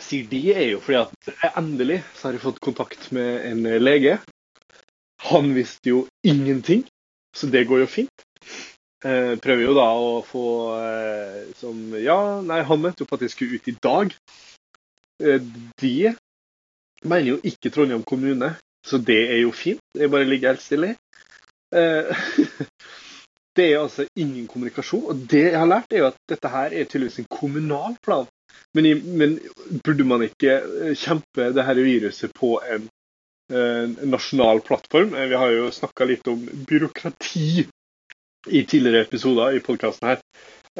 sier 0.00 0.24
de, 0.28 0.40
er 0.52 0.70
jo 0.72 0.80
fordi 0.80 0.98
at 1.04 1.56
endelig 1.56 2.00
så 2.16 2.28
har 2.28 2.38
jeg 2.38 2.46
fått 2.46 2.62
kontakt 2.64 3.10
med 3.12 3.44
en 3.50 3.62
lege. 3.84 4.18
Han 5.28 5.52
visste 5.54 5.92
jo 5.92 6.06
ingenting, 6.24 6.86
så 7.36 7.46
det 7.52 7.66
går 7.68 7.84
jo 7.84 7.86
fint. 7.86 8.24
Eh, 9.02 9.34
prøver 9.42 9.64
jo 9.66 9.72
da 9.74 9.88
å 9.98 10.10
få 10.22 10.46
eh, 10.78 11.38
som 11.58 11.78
Ja, 11.98 12.38
nei, 12.46 12.60
han 12.62 12.82
mente 12.82 13.02
jo 13.02 13.08
på 13.10 13.18
at 13.18 13.24
jeg 13.26 13.32
skulle 13.34 13.58
ut 13.58 13.70
i 13.72 13.74
dag. 13.82 14.12
Eh, 15.18 15.42
det 15.82 16.12
mener 17.02 17.32
jo 17.32 17.40
ikke 17.42 17.72
Trondheim 17.74 18.04
kommune, 18.06 18.52
så 18.86 19.00
det 19.02 19.18
er 19.24 19.40
jo 19.42 19.50
fint. 19.50 19.82
Jeg 19.98 20.10
bare 20.12 20.28
ligger 20.28 20.54
helt 20.54 20.62
stille. 20.62 20.92
Eh, 21.74 22.22
det 23.58 23.66
er 23.72 23.80
altså 23.80 24.06
ingen 24.14 24.46
kommunikasjon. 24.46 25.08
Og 25.10 25.26
det 25.34 25.48
jeg 25.48 25.58
har 25.58 25.70
lært, 25.72 25.90
er 25.90 26.04
jo 26.04 26.10
at 26.12 26.22
dette 26.30 26.54
her 26.54 26.70
er 26.70 26.86
tydeligvis 26.86 27.24
en 27.24 27.30
kommunal 27.40 27.98
plan. 28.06 28.30
Men, 28.76 28.88
men 29.18 29.38
burde 29.82 30.06
man 30.06 30.22
ikke 30.28 30.60
eh, 30.62 30.94
kjempe 30.94 31.50
det 31.56 31.66
her 31.66 31.82
viruset 31.82 32.34
på 32.38 32.58
en, 32.62 32.90
nasjonal 33.52 34.62
plattform? 34.64 35.10
Vi 35.12 35.36
har 35.36 35.50
jo 35.52 35.66
snakka 35.74 36.06
litt 36.08 36.28
om 36.30 36.46
byråkrati 36.70 37.66
i 38.50 38.64
tidligere 38.66 39.04
episoder 39.06 39.56
i 39.56 39.60
podkasten 39.60 40.08
her. 40.08 40.20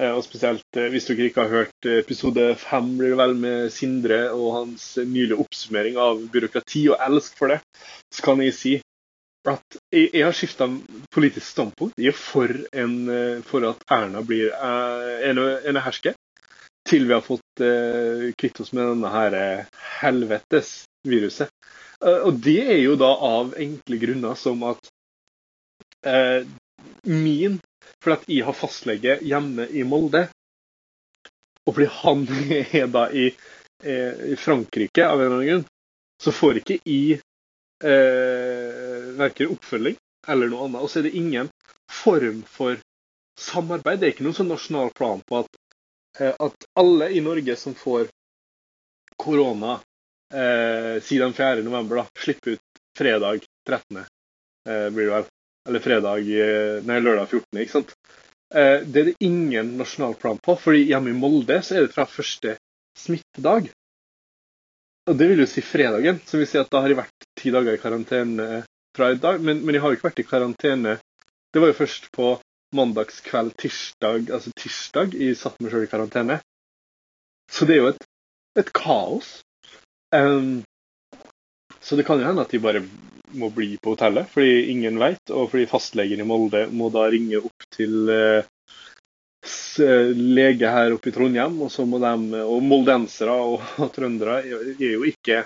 Eh, 0.00 0.11
Og 0.16 0.25
spesielt 0.25 0.78
eh, 0.81 0.88
hvis 0.92 1.04
dere 1.11 1.26
ikke 1.28 1.42
har 1.45 1.52
hørt 1.52 1.87
eh, 1.88 1.99
episode 2.00 2.47
fem, 2.61 2.95
blir 2.99 3.12
det 3.12 3.19
vel, 3.21 3.35
med 3.37 3.69
Sindre 3.75 4.23
og 4.33 4.54
hans 4.57 4.87
nylige 5.04 5.37
oppsummering 5.42 5.99
av 6.00 6.23
byråkrati 6.33 6.87
og 6.95 7.02
elsk 7.09 7.37
for 7.38 7.52
det, 7.52 7.59
så 8.14 8.25
kan 8.25 8.40
jeg 8.40 8.57
si 8.57 8.73
at 9.50 9.76
jeg, 9.92 10.23
har 10.23 10.33
skifta 10.38 10.69
politisk 11.12 11.49
standpunkt. 11.50 11.99
Jeg 11.99 12.14
er 12.14 12.19
for, 12.19 12.52
en, 12.78 13.42
for 13.42 13.66
at 13.66 13.81
Erna 13.90 14.21
blir 14.23 14.52
ene- 14.54 15.59
enehersker, 15.66 16.14
til 16.87 17.09
vi 17.09 17.16
har 17.16 17.25
fått 17.26 17.62
kvitt 18.38 18.61
oss 18.62 18.71
med 18.71 18.87
denne 18.92 19.11
her 19.11 19.35
helvetes 19.99 20.71
viruset. 21.11 21.50
Og 22.07 22.38
det 22.47 22.54
er 22.71 22.78
jo 22.85 22.95
da 23.02 23.11
av 23.33 23.57
enkle 23.59 23.99
grunner 24.04 24.38
som 24.38 24.62
at 24.71 24.92
min 27.09 27.59
fordi 28.03 28.39
jeg 28.39 28.47
har 28.47 28.57
fastlege 28.57 29.19
hjemme 29.27 29.67
i 29.71 29.85
Molde. 29.87 30.27
Og 31.67 31.75
fordi 31.75 31.89
han 32.03 32.25
er 32.83 32.89
da 32.91 33.07
i, 33.11 33.29
eh, 33.85 34.25
i 34.33 34.37
Frankrike 34.39 35.07
av 35.07 35.21
en 35.21 35.27
eller 35.27 35.37
annen 35.37 35.51
grunn, 35.51 35.67
så 36.23 36.35
får 36.35 36.63
ikke 36.63 36.79
jeg 36.87 37.19
eh, 37.83 39.12
verken 39.19 39.55
oppfølging 39.55 39.99
eller 40.29 40.51
noe 40.51 40.67
annet. 40.69 40.83
Og 40.83 40.91
så 40.91 41.01
er 41.01 41.09
det 41.09 41.17
ingen 41.19 41.51
form 41.91 42.43
for 42.47 42.79
samarbeid. 43.38 44.01
Det 44.01 44.09
er 44.09 44.15
ikke 44.15 44.27
noen 44.27 44.38
sånn 44.38 44.53
nasjonal 44.53 44.93
plan 44.97 45.23
på 45.27 45.43
at, 45.43 45.61
eh, 46.21 46.35
at 46.35 46.69
alle 46.79 47.11
i 47.11 47.23
Norge 47.25 47.57
som 47.59 47.75
får 47.79 48.11
korona 49.23 49.79
eh, 50.35 51.03
siden 51.03 51.35
4. 51.37 51.62
november, 51.62 52.03
da, 52.03 52.07
slipper 52.19 52.57
ut 52.57 52.83
fredag 52.99 53.47
13. 53.69 54.05
Eh, 54.69 54.91
blir 54.91 55.07
det 55.07 55.15
vel. 55.17 55.31
Eller 55.68 55.83
fredag, 55.85 56.27
eh, 56.27 56.81
nei, 56.87 56.98
lørdag 57.03 57.29
14., 57.31 57.61
ikke 57.62 57.77
sant. 57.77 57.94
Eh, 58.55 58.83
det 58.85 59.01
er 59.01 59.11
det 59.11 59.20
ingen 59.25 59.77
nasjonal 59.79 60.16
plan 60.18 60.40
på, 60.42 60.57
fordi 60.59 60.88
hjemme 60.90 61.12
i 61.12 61.16
Molde 61.16 61.61
så 61.62 61.79
er 61.79 61.87
det 61.87 61.94
fra 61.94 62.07
første 62.09 62.57
smittedag. 62.98 63.70
Og 65.11 65.18
det 65.18 65.29
vil 65.31 65.42
jo 65.42 65.48
si 65.51 65.62
fredagen, 65.66 66.20
som 66.27 66.42
vil 66.42 66.48
si 66.51 66.61
at 66.61 66.70
da 66.70 66.83
har 66.83 66.92
jeg 66.92 67.01
vært 67.01 67.29
ti 67.38 67.51
dager 67.55 67.75
i 67.75 67.83
karantene 67.83 68.62
fra 68.96 69.11
i 69.12 69.18
dag. 69.18 69.40
Men, 69.42 69.62
men 69.64 69.75
jeg 69.75 69.83
har 69.83 69.92
jo 69.92 69.98
ikke 69.98 70.11
vært 70.11 70.22
i 70.22 70.29
karantene. 70.29 70.96
Det 71.53 71.62
var 71.62 71.72
jo 71.72 71.79
først 71.81 72.11
på 72.14 72.35
mandagskveld, 72.77 73.55
tirsdag, 73.61 74.31
altså 74.33 74.53
tirsdag, 74.57 75.16
jeg 75.18 75.37
satte 75.37 75.62
meg 75.62 75.72
sjøl 75.72 75.87
i 75.87 75.90
karantene. 75.90 76.38
Så 77.53 77.66
det 77.68 77.77
er 77.77 77.83
jo 77.83 77.90
et, 77.90 78.07
et 78.62 78.70
kaos. 78.77 79.35
Um, 80.14 80.62
så 81.83 81.98
det 81.98 82.07
kan 82.09 82.20
jo 82.20 82.29
hende 82.29 82.44
at 82.44 82.53
de 82.53 82.62
bare 82.62 82.85
må 83.38 83.51
bli 83.55 83.77
på 83.83 83.95
hotellet, 83.95 84.29
fordi 84.33 84.73
ingen 84.73 84.99
veit, 85.01 85.23
og 85.31 85.51
fordi 85.53 85.68
fastlegen 85.71 86.23
i 86.23 86.27
Molde 86.27 86.66
må 86.73 86.90
da 86.95 87.07
ringe 87.12 87.40
opp 87.42 87.66
til 87.75 88.11
eh, 88.12 88.49
eh, 89.83 90.12
lege 90.12 90.73
her 90.75 90.97
oppe 90.97 91.11
i 91.11 91.16
Trondheim, 91.16 91.59
og 91.64 91.73
så 91.75 91.87
må 91.88 92.01
de, 92.03 92.42
og 92.42 92.62
moldensere 92.66 93.35
og, 93.35 93.59
og 93.83 93.92
trøndere 93.97 94.40
er 94.45 94.87
jo 94.92 95.05
ikke 95.09 95.42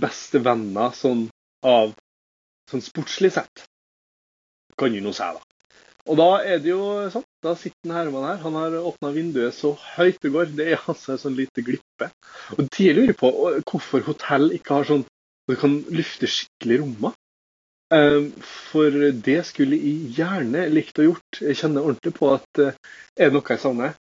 bestevenner 0.00 0.94
sånn 0.96 1.26
av 1.68 1.92
sånn 2.70 2.84
sportslig 2.84 3.32
sett, 3.34 3.66
kan 4.78 4.94
jo 4.94 5.02
nå 5.04 5.12
si, 5.14 5.26
da. 5.26 5.52
Og 6.10 6.18
da 6.18 6.28
er 6.42 6.58
det 6.58 6.72
jo 6.72 6.82
sånn, 7.14 7.24
da 7.44 7.52
sitter 7.58 7.94
Herman 7.94 8.24
her, 8.26 8.40
han 8.42 8.56
har 8.58 8.74
åpna 8.80 9.12
vinduet 9.14 9.54
så 9.54 9.70
høyt 9.94 10.18
det 10.24 10.32
går, 10.34 10.50
det 10.58 10.66
er 10.74 10.88
altså 10.90 11.14
en 11.14 11.20
sånn 11.22 11.36
lite 11.38 11.62
glippe. 11.62 12.08
Og 12.56 12.64
de 12.74 12.88
lurer 12.96 13.14
på 13.18 13.30
hvorfor 13.70 14.02
hotell 14.08 14.50
ikke 14.56 14.80
har 14.80 14.88
sånn 14.88 15.04
du 15.50 15.56
kan 15.58 15.80
lufte 15.90 16.28
skikkelig 16.30 16.80
rommet. 16.82 17.18
Um, 17.92 18.30
for 18.40 18.94
det 19.12 19.42
skulle 19.44 19.76
jeg 19.76 20.14
gjerne 20.16 20.64
likt 20.72 21.00
å 21.02 21.10
gjort. 21.10 21.40
Jeg 21.44 21.58
kjenner 21.60 21.84
ordentlig 21.84 22.14
på 22.16 22.30
at 22.32 22.60
eh, 22.62 22.78
er 23.18 23.28
det 23.28 23.36
noe 23.36 23.52
jeg 23.52 23.60
savner, 23.60 23.98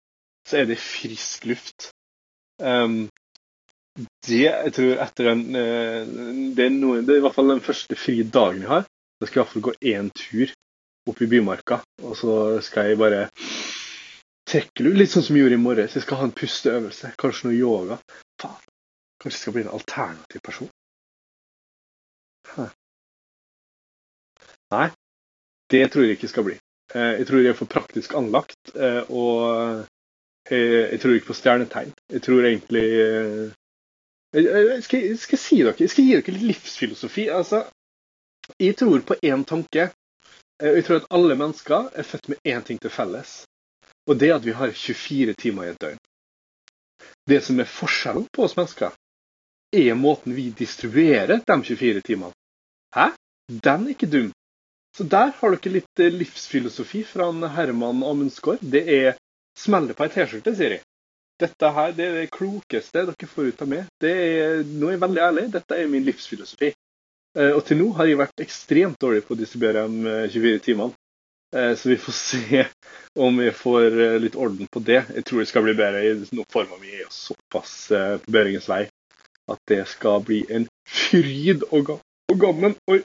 så 0.48 0.62
er 0.62 0.70
det 0.70 0.78
frisk 0.80 1.50
luft. 1.50 1.90
Um, 2.62 3.10
det 4.24 4.46
jeg 4.46 4.74
tror 4.78 5.02
etter 5.04 5.28
den 5.32 5.44
eh, 5.60 6.08
det, 6.56 6.70
er 6.70 6.72
noe, 6.72 7.02
det 7.04 7.18
er 7.18 7.20
i 7.20 7.26
hvert 7.26 7.36
fall 7.36 7.52
den 7.52 7.64
første 7.66 7.98
frie 8.00 8.24
dagen 8.24 8.64
jeg 8.64 8.72
har. 8.72 8.88
Da 9.20 9.28
skal 9.28 9.42
jeg 9.42 9.42
i 9.42 9.44
hvert 9.44 9.54
fall 9.58 9.68
gå 9.68 9.76
én 9.92 10.12
tur 10.16 10.56
opp 11.12 11.22
i 11.22 11.28
Bymarka, 11.28 11.82
og 12.06 12.16
så 12.18 12.36
skal 12.64 12.92
jeg 12.92 13.02
bare 13.02 13.26
trekke 14.48 14.86
luft. 14.86 15.02
Litt 15.02 15.12
sånn 15.12 15.26
som 15.28 15.36
jeg 15.36 15.46
gjorde 15.46 15.60
i 15.60 15.66
morges. 15.66 15.98
Jeg 15.98 16.06
skal 16.06 16.22
ha 16.22 16.30
en 16.30 16.38
pusteøvelse. 16.38 17.12
Kanskje 17.20 17.50
noe 17.50 17.58
yoga. 17.60 18.00
Faen. 18.42 18.70
Kanskje 19.22 19.36
jeg 19.36 19.44
skal 19.44 19.58
bli 19.58 19.66
en 19.66 19.76
alternativ 19.76 20.44
person. 20.48 20.72
Nei, 24.72 24.90
det 25.72 25.86
tror 25.92 26.06
jeg 26.06 26.18
ikke 26.18 26.28
skal 26.32 26.44
bli. 26.48 26.58
Eh, 26.96 27.14
Jeg 27.20 27.28
tror 27.28 27.40
jeg 27.42 27.50
er 27.54 27.58
for 27.60 27.66
praktisk 27.72 28.14
anlagt, 28.16 28.76
eh, 28.76 29.04
og 29.12 29.86
eh, 30.52 30.92
jeg 30.92 31.00
tror 31.02 31.16
ikke 31.16 31.32
på 31.32 31.40
stjernetegn. 31.40 31.94
Jeg 32.12 32.22
tror 32.22 32.46
egentlig 32.46 32.86
jeg- 34.34 34.84
skal, 34.84 35.00
jeg- 35.04 35.40
si 35.40 35.58
dere, 35.64 35.76
jeg 35.80 35.90
skal 35.90 36.04
gi 36.06 36.16
dere 36.16 36.32
litt 36.34 36.48
livsfilosofi. 36.52 37.28
Altså, 37.30 37.66
jeg 38.60 38.76
tror 38.78 39.00
på 39.02 39.16
én 39.24 39.46
tanke. 39.46 39.92
Jeg 40.62 40.84
tror 40.86 40.96
at 41.02 41.08
alle 41.12 41.36
mennesker 41.36 41.90
er 41.96 42.04
født 42.04 42.30
med 42.30 42.38
én 42.48 42.64
ting 42.64 42.80
til 42.80 42.90
felles. 42.90 43.46
Og 44.08 44.20
det 44.20 44.30
er 44.30 44.36
at 44.36 44.46
vi 44.46 44.52
har 44.52 44.72
24 44.72 45.34
timer 45.34 45.64
i 45.64 45.70
et 45.70 45.80
døgn. 45.82 45.98
Det 47.28 47.44
som 47.44 47.60
er 47.60 47.66
forskjellen 47.66 48.28
på 48.34 48.44
oss 48.44 48.56
mennesker, 48.58 48.92
er 49.74 49.94
måten 49.96 50.36
vi 50.36 50.50
distribuerer 50.52 51.28
de 51.48 51.64
24 51.64 52.02
timene. 52.02 52.34
Hæ? 52.96 53.10
Den 53.50 53.86
er 53.86 53.90
ikke 53.90 54.12
dum. 54.12 54.32
Så 54.98 55.04
der 55.08 55.32
har 55.38 55.54
dere 55.56 55.74
litt 55.78 56.00
eh, 56.04 56.12
livsfilosofi 56.12 57.04
fra 57.08 57.30
en 57.32 57.44
Herman 57.56 58.04
Amundsgaard. 58.04 58.60
Det 58.62 58.82
er 58.92 59.14
smell 59.58 59.92
på 59.96 60.04
ei 60.08 60.12
T-skjorte, 60.14 60.54
sier 60.58 60.78
jeg. 60.78 60.84
Dette 61.42 61.70
her 61.74 61.94
det 61.98 62.06
er 62.06 62.18
det 62.20 62.32
klokeste 62.36 63.06
dere 63.08 63.28
får 63.32 63.52
ut 63.54 63.62
av 63.66 63.70
meg. 63.72 63.86
Det 64.04 64.12
er, 64.14 64.64
nå 64.68 64.90
er 64.92 64.98
jeg 64.98 65.04
veldig 65.06 65.24
ærlig, 65.28 65.46
dette 65.56 65.78
er 65.80 65.88
min 65.90 66.04
livsfilosofi. 66.06 66.74
Eh, 67.38 67.54
Og 67.56 67.64
til 67.66 67.80
nå 67.80 67.88
har 67.98 68.10
jeg 68.12 68.20
vært 68.20 68.44
ekstremt 68.44 69.00
dårlig 69.02 69.24
på 69.28 69.34
å 69.38 69.40
distribuere 69.40 69.88
de 69.88 70.12
eh, 70.12 70.28
24 70.36 70.60
timene. 70.68 70.94
Eh, 71.56 71.74
Så 71.80 71.90
vi 71.94 71.98
får 72.04 72.18
se 72.28 72.66
om 73.20 73.40
vi 73.40 73.50
får 73.52 73.98
litt 74.24 74.36
orden 74.36 74.68
på 74.72 74.84
det. 74.92 75.02
Jeg 75.16 75.24
tror 75.28 75.40
det 75.44 75.48
skal 75.50 75.66
bli 75.70 75.74
bedre. 75.80 76.04
Nå 76.36 76.46
forma 76.52 76.78
mi 76.84 76.92
er 77.00 77.08
såpass 77.12 77.74
på 77.92 78.32
bedringens 78.32 78.68
vei 78.72 78.84
at 79.52 79.60
det 79.68 79.82
skal 79.90 80.22
bli 80.24 80.44
en 80.54 80.68
fryd 80.88 81.64
og 81.72 81.88
gå. 81.90 81.96
og 82.32 82.38
gammen. 82.40 82.76
Oi, 82.88 83.02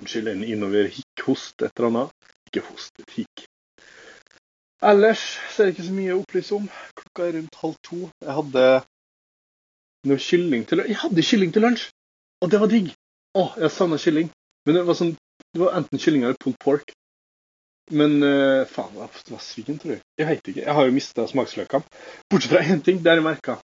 Unnskyld, 0.00 0.28
en 0.28 0.44
innover 0.44 0.90
hikk-host, 0.92 1.62
et 1.62 1.70
eller 1.76 1.88
annet. 1.90 2.32
Ikke 2.50 2.64
host, 2.68 2.92
et 3.00 3.14
hikk. 3.16 3.46
Ellers 4.84 5.22
så 5.52 5.62
er 5.62 5.70
det 5.70 5.76
ikke 5.76 5.86
så 5.88 5.96
mye 5.96 6.14
å 6.14 6.20
opplyse 6.20 6.56
om. 6.56 6.66
Klokka 7.00 7.24
er 7.26 7.36
rundt 7.38 7.60
halv 7.62 7.78
to. 7.88 8.00
Jeg 8.22 8.36
hadde 8.38 8.66
noe 10.10 10.22
kylling 10.22 10.66
til 10.68 10.80
lunsj. 10.80 10.92
Jeg 10.92 11.00
hadde 11.02 11.26
kylling 11.30 11.54
til 11.54 11.64
lunsj! 11.66 11.86
Og 12.44 12.52
det 12.52 12.60
var 12.60 12.70
digg! 12.70 12.92
Å, 13.36 13.46
jeg 13.62 13.72
savna 13.72 13.98
kylling. 14.00 14.28
Men 14.66 14.78
det 14.78 14.84
var 14.86 14.98
sånn 14.98 15.16
Det 15.54 15.62
var 15.62 15.76
enten 15.78 16.00
kylling 16.00 16.24
eller 16.26 16.36
pulled 16.42 16.58
pork. 16.60 16.92
Men 17.96 18.18
uh, 18.20 18.66
faen, 18.68 18.92
det 18.96 19.32
var, 19.32 19.40
svigen 19.40 19.78
tror 19.80 19.94
jeg. 19.94 20.02
Jeg 20.18 20.28
vet 20.28 20.50
ikke. 20.50 20.64
Jeg 20.64 20.76
har 20.76 20.88
jo 20.88 20.94
mista 20.96 21.24
smaksløkene. 21.30 22.00
Bortsett 22.28 22.52
fra 22.52 22.64
én 22.64 22.82
ting, 22.84 22.98
det 23.00 23.12
har 23.12 23.20
jeg 23.20 23.24
merka. 23.24 23.56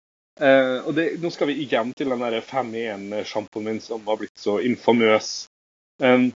Uh, 0.40 0.86
og 0.86 0.92
det, 0.96 1.06
nå 1.22 1.32
skal 1.34 1.50
vi 1.50 1.56
igjen 1.64 1.90
til 1.96 2.12
den 2.12 2.36
5 2.52 2.74
i 2.78 2.84
1-sjampoen 2.92 3.66
min 3.66 3.80
som 3.82 4.04
har 4.06 4.20
blitt 4.20 4.38
så 4.38 4.58
infamøs. 4.62 5.48
Um, 6.00 6.30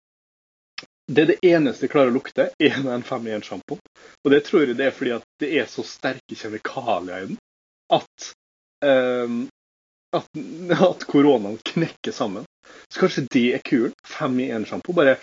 Det 1.04 1.20
er 1.22 1.26
det 1.34 1.40
eneste 1.44 1.84
jeg 1.84 1.92
klarer 1.92 2.08
å 2.08 2.14
lukte, 2.14 2.46
er 2.56 2.78
den 2.80 3.02
5 3.04 3.26
i 3.28 3.32
1-sjampoen. 3.36 3.80
Og 4.24 4.30
det 4.32 4.38
tror 4.46 4.62
jeg 4.64 4.76
det 4.78 4.86
er 4.86 4.94
fordi 4.96 5.10
at 5.12 5.26
det 5.42 5.50
er 5.60 5.66
så 5.68 5.84
sterke 5.84 6.36
kjemikalier 6.38 7.26
i 7.26 7.26
den 7.28 7.36
at, 7.92 8.28
um, 8.86 9.42
at, 10.16 10.30
at 10.88 11.04
koronaen 11.10 11.58
knekker 11.60 12.14
sammen. 12.16 12.46
Så 12.88 13.02
kanskje 13.02 13.26
det 13.36 13.44
er 13.58 13.64
kuren. 13.68 13.92
5 14.08 14.38
i 14.40 14.48
1-sjampo. 14.56 14.94
Bare 14.96 15.18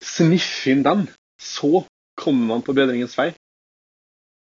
sniff 0.00 0.66
inn 0.72 0.84
den, 0.86 1.04
så 1.36 1.84
kommer 2.16 2.54
man 2.54 2.64
på 2.64 2.72
bedringens 2.76 3.18
vei. 3.20 3.34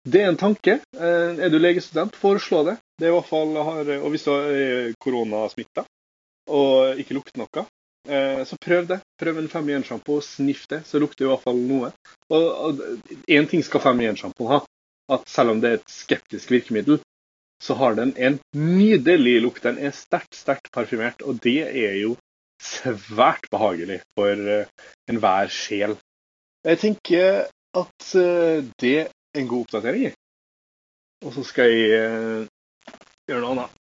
Det 0.08 0.22
er 0.22 0.30
en 0.30 0.38
tanke. 0.40 0.78
Eh, 0.94 1.40
Er 1.44 1.50
du 1.50 1.58
legestudent, 1.58 2.14
foreslå 2.16 2.62
det. 2.64 2.76
det 2.98 3.08
er 3.08 3.10
i 3.10 3.16
hvert 3.16 3.28
fall 3.28 3.56
har, 3.58 3.90
og 3.98 4.10
hvis 4.14 4.24
du 4.24 4.30
er 4.32 4.94
koronasmitta 5.02 5.84
og 6.48 7.02
ikke 7.02 7.16
lukter 7.18 7.42
noe, 7.42 7.64
eh, 7.64 7.66
så 8.08 8.56
prøv 8.64 8.86
det. 8.88 8.96
Prøv 9.20 9.40
en 9.40 9.50
5 9.52 9.68
i 9.68 9.74
1-sjampo 9.76 10.14
sniff 10.24 10.62
det, 10.70 10.78
så 10.88 11.00
lukter 11.02 11.24
det 11.24 11.26
i 11.26 11.30
hvert 11.32 11.44
fall 11.44 11.58
noe. 11.60 11.90
Og 12.32 12.80
Én 13.28 13.48
ting 13.50 13.64
skal 13.66 13.82
5 13.84 14.00
i 14.00 14.08
1-sjampoen 14.12 14.52
ha, 14.54 14.60
at 15.12 15.28
selv 15.28 15.52
om 15.52 15.60
det 15.60 15.70
er 15.70 15.80
et 15.80 15.92
skeptisk 15.92 16.52
virkemiddel, 16.54 17.02
så 17.62 17.74
har 17.74 17.94
den 17.94 18.14
en 18.16 18.38
nydelig 18.56 19.40
lukt. 19.42 19.62
Den 19.62 19.78
er 19.78 19.94
sterkt, 19.96 20.34
sterkt 20.38 20.70
parfymert, 20.74 21.22
og 21.22 21.40
det 21.42 21.60
er 21.66 21.96
jo 22.00 22.14
svært 22.62 23.48
behagelig 23.50 24.00
for 24.18 24.50
eh, 24.54 24.70
enhver 25.10 25.50
sjel. 25.52 25.96
Jeg 26.66 26.80
tenker 26.82 27.46
at 27.78 28.14
eh, 28.18 28.64
det 28.82 28.94
er 29.04 29.10
en 29.38 29.50
god 29.50 29.66
oppdatering. 29.66 30.14
Og 31.26 31.34
så 31.34 31.44
skal 31.46 31.70
jeg 31.72 31.98
eh, 31.98 32.94
gjøre 33.30 33.42
noe 33.42 33.54
annet. 33.56 33.76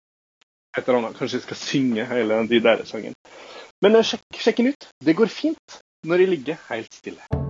Et 0.75 0.83
eller 0.83 0.99
annet. 0.99 1.17
Kanskje 1.19 1.39
jeg 1.39 1.47
skal 1.47 1.61
synge 1.61 2.07
hele 2.09 2.41
de 2.51 2.61
der 2.63 2.83
sangen. 2.87 3.15
Men 3.83 3.97
eh, 3.99 4.05
sjekk, 4.07 4.27
sjekk 4.39 4.61
den 4.61 4.71
ut. 4.75 4.87
Det 5.03 5.17
går 5.17 5.31
fint 5.31 5.81
når 6.05 6.23
jeg 6.23 6.35
ligger 6.35 6.63
helt 6.69 6.93
stille. 6.93 7.44